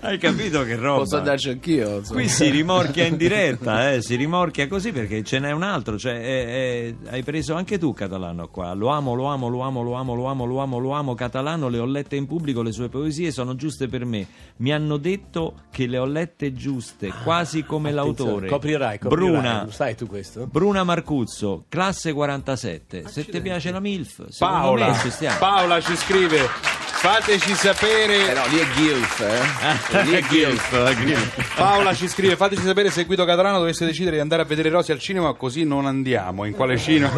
Hai 0.00 0.18
capito 0.18 0.64
che 0.64 0.76
roba? 0.76 0.98
Posso 1.00 1.16
andarci 1.16 1.48
anch'io. 1.50 1.96
insomma. 1.98 2.20
Qui 2.20 2.28
si 2.28 2.48
rimorchia 2.50 3.04
in 3.04 3.16
diretta, 3.16 3.92
eh, 3.92 4.02
si 4.02 4.14
rimorchia 4.14 4.68
così 4.68 4.92
perché 4.92 5.22
ce 5.32 5.38
n'è 5.38 5.50
un 5.50 5.62
altro, 5.62 5.98
cioè 5.98 6.12
eh, 6.12 6.26
eh, 6.26 6.96
hai 7.08 7.22
preso 7.22 7.54
anche 7.54 7.78
tu 7.78 7.94
Catalano 7.94 8.48
qua, 8.48 8.74
lo 8.74 8.88
amo, 8.88 9.14
lo 9.14 9.24
amo, 9.24 9.48
lo 9.48 9.60
amo, 9.62 9.82
lo 9.82 9.94
amo, 9.94 10.14
lo 10.14 10.26
amo, 10.26 10.44
lo 10.44 10.58
amo, 10.58 10.78
lo 10.78 10.90
amo, 10.90 11.14
Catalano, 11.14 11.70
le 11.70 11.78
ho 11.78 11.86
lette 11.86 12.16
in 12.16 12.26
pubblico, 12.26 12.60
le 12.60 12.70
sue 12.70 12.90
poesie 12.90 13.30
sono 13.30 13.54
giuste 13.54 13.88
per 13.88 14.04
me, 14.04 14.26
mi 14.56 14.74
hanno 14.74 14.98
detto 14.98 15.54
che 15.70 15.86
le 15.86 15.96
ho 15.96 16.04
lette 16.04 16.52
giuste, 16.52 17.10
quasi 17.24 17.64
come 17.64 17.92
l'autore. 17.92 18.46
Coprirai, 18.46 18.98
coprirai. 18.98 19.30
Bruna, 19.32 19.64
Lo 19.64 19.70
sai 19.70 19.96
tu 19.96 20.06
questo? 20.06 20.46
Bruna 20.46 20.84
Marcuzzo, 20.84 21.64
classe 21.66 22.12
47, 22.12 23.08
se 23.08 23.24
ti 23.24 23.40
piace 23.40 23.70
la 23.70 23.80
MILF, 23.80 24.36
Paola, 24.38 24.92
ci. 24.98 25.26
Paola 25.38 25.80
ci 25.80 25.96
scrive. 25.96 26.81
Fateci 27.02 27.50
Eh 27.50 27.54
sapere. 27.56 28.32
no, 28.32 28.42
lì 28.48 28.58
è 28.58 28.66
Gilf, 28.76 29.20
eh. 29.20 30.02
Lì 30.04 30.12
è 30.12 30.22
Gilf. 30.28 31.54
Paola 31.56 31.92
ci 31.94 32.06
scrive, 32.06 32.36
fateci 32.36 32.62
sapere 32.62 32.90
se 32.90 33.02
Guido 33.06 33.24
Catalano 33.24 33.58
dovesse 33.58 33.84
decidere 33.84 34.14
di 34.14 34.22
andare 34.22 34.42
a 34.42 34.44
vedere 34.44 34.68
Rosy 34.68 34.92
al 34.92 35.00
cinema, 35.00 35.32
così 35.32 35.64
non 35.64 35.86
andiamo. 35.86 36.44
In 36.44 36.52
quale 36.52 36.78
cinema? 36.78 37.12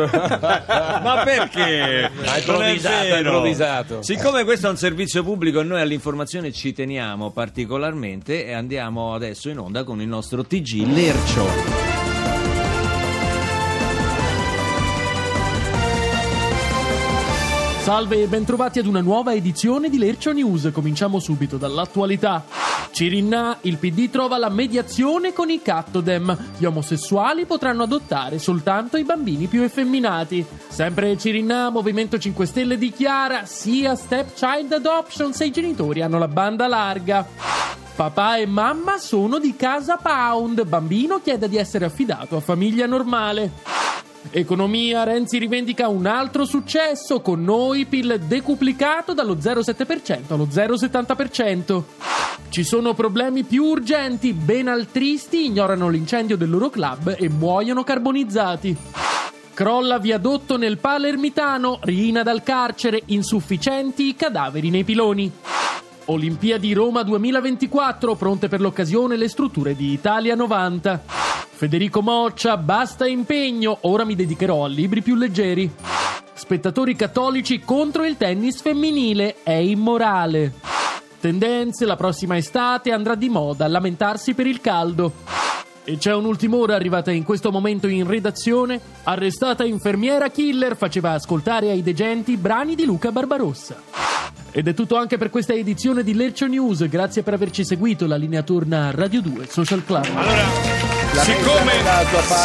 Ma 1.03 1.21
perché? 1.23 2.11
Ha 2.25 2.39
improvvisato, 2.39 3.15
improvvisato. 3.15 4.03
Siccome 4.03 4.45
questo 4.45 4.69
è 4.69 4.71
un 4.71 4.79
servizio 4.79 5.23
pubblico 5.23 5.61
e 5.61 5.65
noi 5.65 5.83
all'informazione 5.83 6.51
ci 6.51 6.73
teniamo 6.73 7.31
particolarmente, 7.31 8.47
e 8.47 8.55
andiamo 8.55 9.13
adesso 9.13 9.51
in 9.51 9.59
onda 9.59 9.85
con 9.85 10.01
il 10.01 10.09
nostro 10.09 10.45
TG 10.47 10.87
Lercio. 10.87 11.84
Salve 17.85 18.23
e 18.23 18.27
bentrovati 18.29 18.79
ad 18.79 18.87
una 18.87 19.03
nuova 19.03 19.35
edizione 19.35 19.91
di 19.91 19.99
Lercio 19.99 20.33
News. 20.33 20.71
Cominciamo 20.73 21.19
subito 21.19 21.59
dall'attualità. 21.59 22.43
Cirinna, 22.91 23.59
il 23.61 23.77
PD 23.77 24.09
trova 24.09 24.39
la 24.39 24.49
mediazione 24.49 25.35
con 25.35 25.51
i 25.51 25.61
Cattodem. 25.61 26.35
Gli 26.57 26.65
omosessuali 26.65 27.45
potranno 27.45 27.83
adottare 27.83 28.39
soltanto 28.39 28.97
i 28.97 29.05
bambini 29.05 29.49
più 29.49 29.61
effemminati. 29.61 30.43
Sempre 30.67 31.19
Cirinna, 31.19 31.69
Movimento 31.69 32.17
5 32.17 32.47
Stelle 32.47 32.79
dichiara 32.79 33.45
sì 33.45 33.85
a 33.85 33.95
stepchild 33.95 34.73
adoption 34.73 35.35
se 35.35 35.45
i 35.45 35.51
genitori 35.51 36.01
hanno 36.01 36.17
la 36.17 36.29
banda 36.29 36.67
larga. 36.67 37.29
Papà 37.95 38.39
e 38.39 38.47
mamma 38.47 38.97
sono 38.97 39.39
di 39.39 39.55
casa 39.57 39.99
Pound. 39.99 40.65
Bambino 40.65 41.21
chiede 41.21 41.51
di 41.51 41.59
essere 41.59 41.85
affidato 41.85 42.37
a 42.37 42.41
famiglia 42.41 42.87
normale. 42.87 43.84
Economia, 44.31 45.05
Renzi 45.05 45.39
rivendica 45.39 45.89
un 45.89 46.07
altro 46.07 46.45
successo, 46.45 47.21
con 47.21 47.43
noi 47.43 47.85
PIL 47.85 48.21
decuplicato 48.21 49.15
dallo 49.15 49.37
0,7% 49.37 50.33
allo 50.33 50.49
0,70%. 50.51 51.83
Ci 52.49 52.65
sono 52.65 52.95
problemi 52.95 53.45
più 53.45 53.65
urgenti, 53.65 54.33
ben 54.33 54.69
altristi 54.69 55.47
ignorano 55.47 55.89
l'incendio 55.89 56.37
del 56.37 56.51
loro 56.51 56.71
club 56.71 57.17
e 57.19 57.29
muoiono 57.29 57.85
carbonizzati. 57.85 58.77
Crolla 59.55 59.99
viadotto 59.99 60.57
nel 60.57 60.79
Palermitano, 60.79 61.79
Rina 61.83 62.23
dal 62.23 62.43
carcere, 62.43 63.03
insufficienti 63.07 64.09
i 64.09 64.17
cadaveri 64.17 64.71
nei 64.71 64.83
piloni. 64.85 65.33
Olimpiadi 66.07 66.75
Roma 66.75 67.03
2024, 67.03 68.15
pronte 68.15 68.49
per 68.49 68.61
l'occasione 68.61 69.17
le 69.17 69.29
strutture 69.29 69.75
di 69.75 69.93
Italia 69.93 70.35
90. 70.35 71.03
Federico 71.51 72.03
Moccia, 72.03 72.59
basta 72.59 73.07
impegno, 73.07 73.79
ora 73.83 74.05
mi 74.05 74.15
dedicherò 74.15 74.65
a 74.65 74.69
libri 74.69 75.01
più 75.01 75.15
leggeri. 75.15 75.71
Spettatori 76.35 76.95
cattolici 76.95 77.61
contro 77.61 78.05
il 78.05 78.19
tennis 78.19 78.61
femminile, 78.61 79.37
è 79.43 79.53
immorale. 79.53 80.53
Tendenze, 81.21 81.87
la 81.87 81.97
prossima 81.97 82.37
estate 82.37 82.93
andrà 82.93 83.15
di 83.15 83.31
moda 83.31 83.67
lamentarsi 83.67 84.35
per 84.35 84.47
il 84.47 84.61
caldo. 84.61 85.13
E 85.85 85.97
c'è 85.97 86.13
un'ultima 86.13 86.57
ora 86.57 86.75
arrivata 86.75 87.13
in 87.13 87.25
questo 87.25 87.51
momento 87.51 87.87
in 87.87 88.07
redazione. 88.07 88.79
Arrestata 89.05 89.65
infermiera 89.65 90.29
killer 90.29 90.77
faceva 90.77 91.13
ascoltare 91.13 91.71
ai 91.71 91.83
degenti 91.83 92.37
brani 92.37 92.75
di 92.75 92.85
Luca 92.85 93.11
Barbarossa. 93.11 94.14
Ed 94.57 94.69
è 94.69 94.73
tutto 94.73 94.97
anche 94.97 95.19
per 95.19 95.31
questa 95.31 95.53
edizione 95.53 96.05
di 96.05 96.15
Lercio 96.15 96.47
News. 96.47 96.87
Grazie 96.89 97.25
per 97.25 97.35
averci 97.35 97.65
seguito. 97.65 98.07
La 98.07 98.15
linea 98.15 98.43
torna 98.43 98.87
a 98.87 98.91
Radio 98.93 99.21
2 99.21 99.49
Social 99.51 99.85
Club. 99.85 100.07
Allora, 100.15 100.45
siccome 101.25 101.73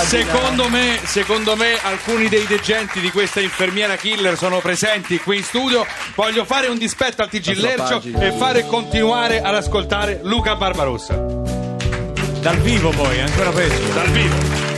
secondo 0.06 0.69
me, 0.69 0.98
secondo 1.04 1.56
me 1.56 1.78
alcuni 1.84 2.28
dei 2.28 2.48
degenti 2.48 3.00
di 3.00 3.12
questa 3.12 3.41
infermiera 3.41 3.95
killer 3.95 4.36
sono 4.38 4.58
presenti 4.58 5.19
qui 5.19 5.38
in 5.38 5.43
studio, 5.43 5.86
voglio 6.15 6.45
fare 6.45 6.65
un 6.65 6.80
dispetto 6.80 7.22
al 7.22 7.30
TG 7.30 7.56
Lercio 7.58 8.02
e 8.02 8.32
fare 8.32 8.65
continuare 8.65 9.43
ad 9.43 9.54
ascoltare 9.54 10.22
Luca 10.24 10.56
Barbarossa. 10.56 11.13
Dal 11.13 12.58
vivo 12.58 12.89
poi, 12.89 13.19
ancora 13.19 13.52
peggio. 13.52 13.93
Dal 13.93 14.10
vivo. 14.10 14.69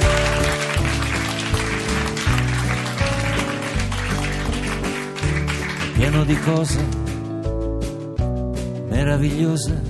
pieno 5.94 6.24
di 6.24 6.39
cose 6.39 7.01
meravigliose 9.04 9.82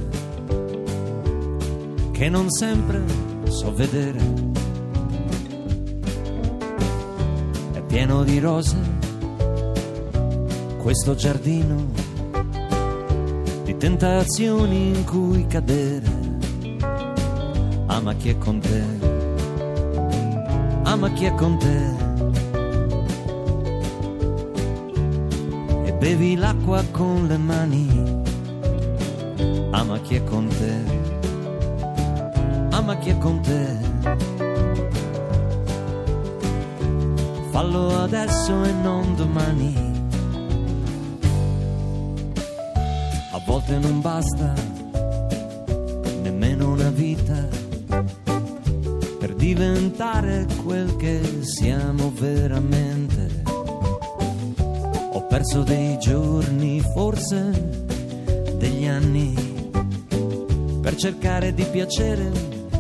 che 2.13 2.29
non 2.29 2.49
sempre 2.49 3.03
so 3.49 3.73
vedere. 3.73 4.19
È 7.73 7.81
pieno 7.81 8.23
di 8.23 8.39
rose 8.39 8.77
questo 10.77 11.15
giardino 11.15 11.91
di 13.65 13.75
tentazioni 13.75 14.95
in 14.95 15.03
cui 15.03 15.45
cadere. 15.45 16.19
Ama 17.87 18.13
chi 18.13 18.29
è 18.29 18.37
con 18.37 18.59
te, 18.61 18.83
ama 20.83 21.11
chi 21.11 21.25
è 21.25 21.35
con 21.35 21.57
te. 21.57 21.99
Bevi 25.99 26.35
l'acqua 26.35 26.83
con 26.89 27.27
le 27.27 27.37
mani, 27.37 28.21
ama 29.91 29.99
chi 29.99 30.15
è 30.15 30.23
con 30.23 30.47
te 30.47 31.11
ama 32.71 32.97
chi 32.97 33.09
è 33.09 33.17
con 33.17 33.41
te. 33.41 33.77
Fallo 37.51 37.99
adesso 37.99 38.63
e 38.63 38.71
non 38.71 39.13
domani. 39.15 39.75
A 43.33 43.41
volte 43.45 43.77
non 43.79 43.99
basta 43.99 44.53
nemmeno 46.21 46.71
una 46.71 46.89
vita 46.89 47.47
per 49.19 49.35
diventare 49.35 50.47
quel 50.63 50.95
che 50.95 51.21
siamo 51.41 52.13
veramente. 52.15 53.43
Ho 55.11 55.27
perso 55.27 55.63
dei 55.63 55.99
giorni, 55.99 56.79
forse 56.79 57.79
degli 58.57 58.87
anni, 58.87 59.50
per 60.81 60.95
cercare 60.95 61.53
di 61.53 61.63
piacere 61.65 62.31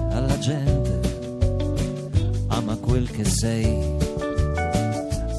alla 0.09 0.37
gente. 0.39 0.99
Ama 2.47 2.75
quel 2.77 3.09
che 3.09 3.23
sei, 3.23 3.97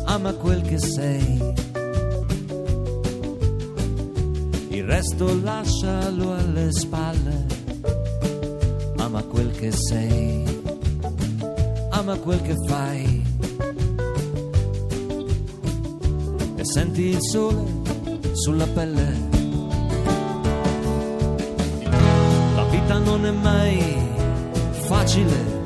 ama 0.05 0.33
quel 0.35 0.63
che 0.63 0.79
sei. 0.79 1.55
Il 4.69 4.85
resto 4.85 5.41
lascialo 5.43 6.35
alle 6.35 6.73
spalle. 6.73 7.47
Ama 8.97 9.23
quel 9.25 9.51
che 9.51 9.73
sei, 9.73 10.45
ama 11.91 12.17
quel 12.17 12.41
che 12.43 12.55
fai. 12.67 13.23
E 16.55 16.65
senti 16.65 17.03
il 17.09 17.19
sole 17.21 17.65
sulla 18.33 18.67
pelle. 18.69 19.32
Facile. 25.13 25.61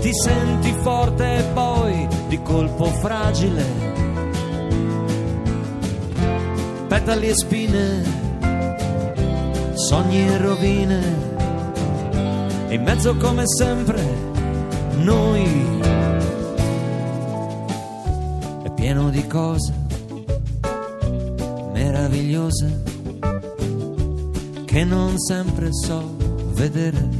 Ti 0.00 0.10
senti 0.12 0.74
forte 0.80 1.38
e 1.38 1.42
poi 1.52 2.08
di 2.28 2.40
colpo 2.42 2.86
fragile. 2.86 3.64
Petali 6.88 7.28
e 7.28 7.34
spine, 7.34 8.02
sogni 9.74 10.26
e 10.26 10.38
rovine. 10.38 11.00
E 12.68 12.74
in 12.74 12.82
mezzo 12.82 13.14
come 13.16 13.44
sempre 13.46 14.02
noi. 14.96 15.80
È 18.62 18.70
pieno 18.74 19.10
di 19.10 19.26
cose 19.26 19.80
meravigliose 21.72 22.82
che 24.64 24.84
non 24.84 25.18
sempre 25.18 25.68
so 25.72 26.16
vedere. 26.54 27.11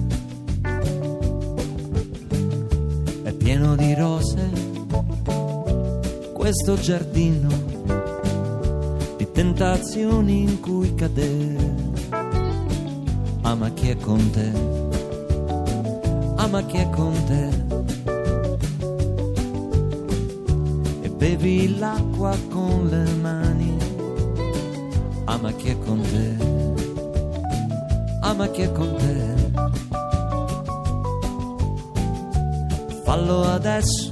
Questo 6.43 6.75
giardino 6.75 7.49
di 9.17 9.31
tentazioni 9.31 10.41
in 10.41 10.59
cui 10.59 10.93
cadere. 10.93 12.01
Ama 13.43 13.71
chi 13.71 13.91
è 13.91 13.97
con 13.97 14.29
te, 14.33 14.51
ama 16.35 16.65
chi 16.65 16.79
è 16.79 16.91
con 16.91 17.13
te. 17.27 17.49
E 21.03 21.11
bevi 21.11 21.79
l'acqua 21.79 22.37
con 22.51 22.89
le 22.89 23.05
mani, 23.21 23.77
ama 25.27 25.53
chi 25.53 25.69
è 25.69 25.79
con 25.79 26.01
te 26.01 26.51
ama 28.23 28.49
chi 28.49 28.63
è 28.63 28.73
con 28.73 28.97
te. 28.97 29.35
Fallo 33.05 33.45
adesso. 33.45 34.12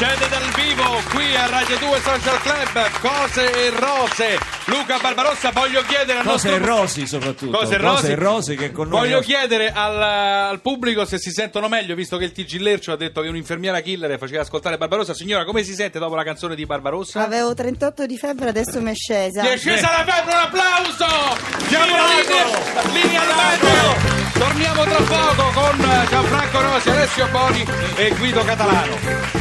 Succede 0.00 0.28
dal 0.30 0.50
vivo 0.54 0.98
qui 1.10 1.36
a 1.36 1.44
Radio 1.44 1.76
2 1.76 2.00
Social 2.00 2.40
Club, 2.40 2.90
cose 3.00 3.52
e 3.52 3.68
rose. 3.68 4.38
Luca 4.64 4.96
Barbarossa, 4.98 5.50
voglio 5.50 5.82
chiedere 5.82 6.20
al 6.20 6.24
Cose 6.24 6.48
nostro... 6.48 6.64
e 6.64 6.66
rosi 6.66 7.06
soprattutto. 7.06 7.58
Cose 7.58 7.74
e 7.74 7.76
rosi. 7.76 8.10
e 8.12 8.14
rosi 8.14 8.56
che 8.56 8.72
con 8.72 8.88
noi... 8.88 9.00
Voglio 9.00 9.20
chiedere 9.20 9.70
al, 9.70 10.02
al 10.02 10.60
pubblico 10.62 11.04
se 11.04 11.18
si 11.18 11.30
sentono 11.30 11.68
meglio, 11.68 11.94
visto 11.94 12.16
che 12.16 12.24
il 12.24 12.32
TG 12.32 12.60
Lercio 12.60 12.92
ha 12.92 12.96
detto 12.96 13.20
che 13.20 13.28
un'infermiera 13.28 13.80
killer 13.80 14.16
faceva 14.16 14.40
ascoltare 14.40 14.78
Barbarossa. 14.78 15.12
Signora, 15.12 15.44
come 15.44 15.64
si 15.64 15.74
sente 15.74 15.98
dopo 15.98 16.14
la 16.14 16.24
canzone 16.24 16.54
di 16.54 16.64
Barbarossa? 16.64 17.22
Avevo 17.22 17.52
38 17.52 18.06
di 18.06 18.16
febbre, 18.16 18.48
adesso 18.48 18.80
mi 18.80 18.92
è 18.92 18.94
scesa. 18.94 19.42
Ti 19.42 19.48
è 19.48 19.58
scesa 19.58 19.90
la 19.90 20.10
febbre, 20.10 20.32
un 20.32 20.40
applauso! 20.40 21.66
Diamo 21.68 21.96
la 21.96 22.06
linea, 22.06 23.02
linea 23.02 23.20
al 23.20 23.36
meteo! 23.36 24.18
Torniamo 24.32 24.82
tra 24.82 25.02
poco 25.02 25.60
con 25.60 26.06
Gianfranco 26.08 26.60
Rosi, 26.62 26.88
Alessio 26.88 27.28
Boni 27.30 27.66
e 27.96 28.14
Guido 28.16 28.42
Catalano. 28.44 29.39